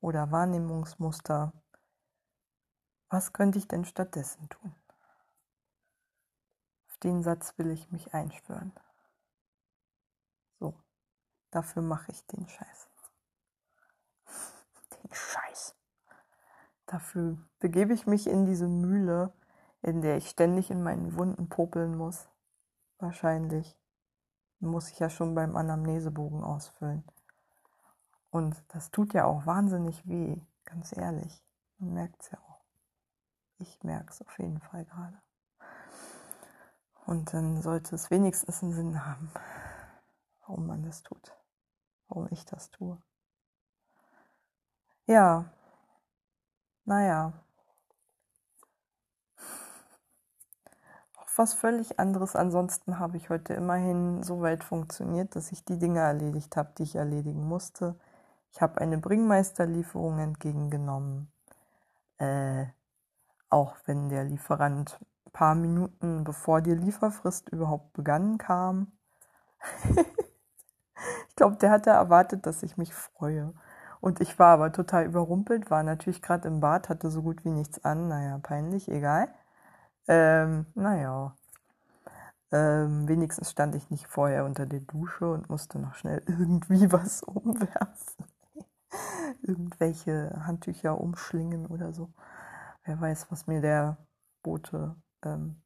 [0.01, 1.53] oder Wahrnehmungsmuster.
[3.09, 4.73] Was könnte ich denn stattdessen tun?
[6.87, 8.73] Auf den Satz will ich mich einschwören.
[10.61, 10.81] So,
[11.51, 12.89] dafür mache ich den Scheiß.
[15.03, 15.75] Den Scheiß.
[16.87, 19.33] Dafür begebe ich mich in diese Mühle
[19.83, 22.29] in der ich ständig in meinen Wunden popeln muss.
[22.99, 23.77] Wahrscheinlich.
[24.59, 27.05] Muss ich ja schon beim Anamnesebogen ausfüllen.
[28.31, 31.43] Und das tut ja auch wahnsinnig weh, ganz ehrlich.
[31.79, 32.61] Man merkt es ja auch.
[33.59, 35.21] Ich merke es auf jeden Fall gerade.
[37.07, 39.33] Und dann sollte es wenigstens einen Sinn haben,
[40.43, 41.35] warum man das tut,
[42.09, 43.03] warum ich das tue.
[45.07, 45.53] Ja,
[46.85, 47.33] naja,
[51.39, 52.37] was völlig anderes.
[52.37, 56.85] Ansonsten habe ich heute immerhin so weit funktioniert, dass ich die Dinge erledigt habe, die
[56.85, 57.97] ich erledigen musste.
[58.53, 61.31] Ich habe eine Bringmeisterlieferung entgegengenommen.
[62.19, 62.67] Äh,
[63.49, 68.93] auch wenn der Lieferant ein paar Minuten bevor die Lieferfrist überhaupt begangen kam.
[71.29, 73.53] ich glaube, der hatte erwartet, dass ich mich freue.
[74.01, 77.51] Und ich war aber total überrumpelt, war natürlich gerade im Bad, hatte so gut wie
[77.51, 78.09] nichts an.
[78.09, 79.29] Naja, peinlich, egal.
[80.09, 81.37] Ähm, naja.
[82.53, 87.23] Ähm, wenigstens stand ich nicht vorher unter der Dusche und musste noch schnell irgendwie was
[87.23, 88.25] umwerfen.
[89.43, 92.13] Irgendwelche Handtücher umschlingen oder so.
[92.85, 93.99] Wer weiß, was mir der
[94.43, 95.63] Bote ähm,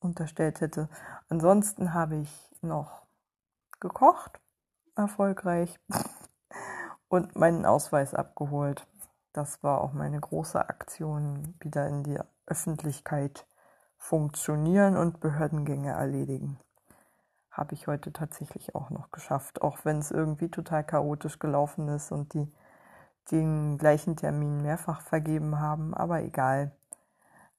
[0.00, 0.88] unterstellt hätte.
[1.28, 3.02] Ansonsten habe ich noch
[3.80, 4.40] gekocht,
[4.96, 5.78] erfolgreich,
[7.08, 8.86] und meinen Ausweis abgeholt.
[9.34, 13.46] Das war auch meine große Aktion, wieder in die Öffentlichkeit
[13.96, 16.58] funktionieren und Behördengänge erledigen.
[17.50, 22.10] Habe ich heute tatsächlich auch noch geschafft, auch wenn es irgendwie total chaotisch gelaufen ist
[22.10, 22.52] und die
[23.30, 26.72] den gleichen Termin mehrfach vergeben haben, aber egal.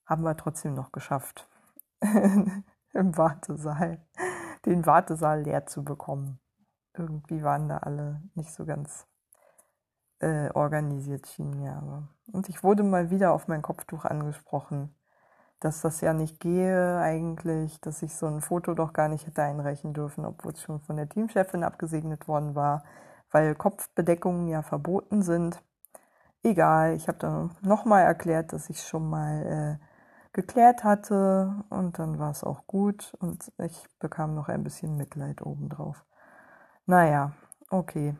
[0.06, 1.48] Haben wir trotzdem noch geschafft,
[2.02, 4.06] im Wartesaal,
[4.66, 6.40] den Wartesaal leer zu bekommen.
[6.94, 9.08] Irgendwie waren da alle nicht so ganz
[10.24, 12.08] äh, organisiert, schien mir aber.
[12.32, 14.96] Und ich wurde mal wieder auf mein Kopftuch angesprochen
[15.64, 19.44] dass das ja nicht gehe eigentlich, dass ich so ein Foto doch gar nicht hätte
[19.44, 22.84] einreichen dürfen, obwohl es schon von der Teamchefin abgesegnet worden war,
[23.32, 25.64] weil Kopfbedeckungen ja verboten sind.
[26.44, 29.86] Egal, ich habe dann nochmal erklärt, dass ich schon mal äh,
[30.34, 35.42] geklärt hatte und dann war es auch gut und ich bekam noch ein bisschen Mitleid
[35.42, 36.04] obendrauf.
[36.86, 37.32] Naja,
[37.70, 38.16] okay.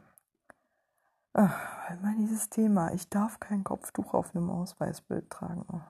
[1.36, 5.66] Ach, mal dieses Thema, ich darf kein Kopftuch auf einem Ausweisbild tragen.
[5.68, 5.82] Oh.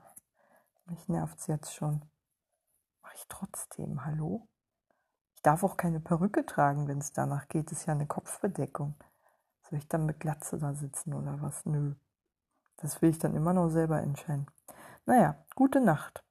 [0.86, 2.02] Mich nervt es jetzt schon.
[3.02, 4.06] Mach ich trotzdem.
[4.06, 4.48] Hallo?
[5.36, 7.74] Ich darf auch keine Perücke tragen, wenn es danach geht.
[7.74, 8.96] Ist ja eine Kopfbedeckung.
[9.64, 11.66] Soll ich dann mit Glatze da sitzen oder was?
[11.66, 11.96] Nö.
[12.78, 14.48] Das will ich dann immer noch selber entscheiden.
[15.06, 16.24] Naja, gute Nacht.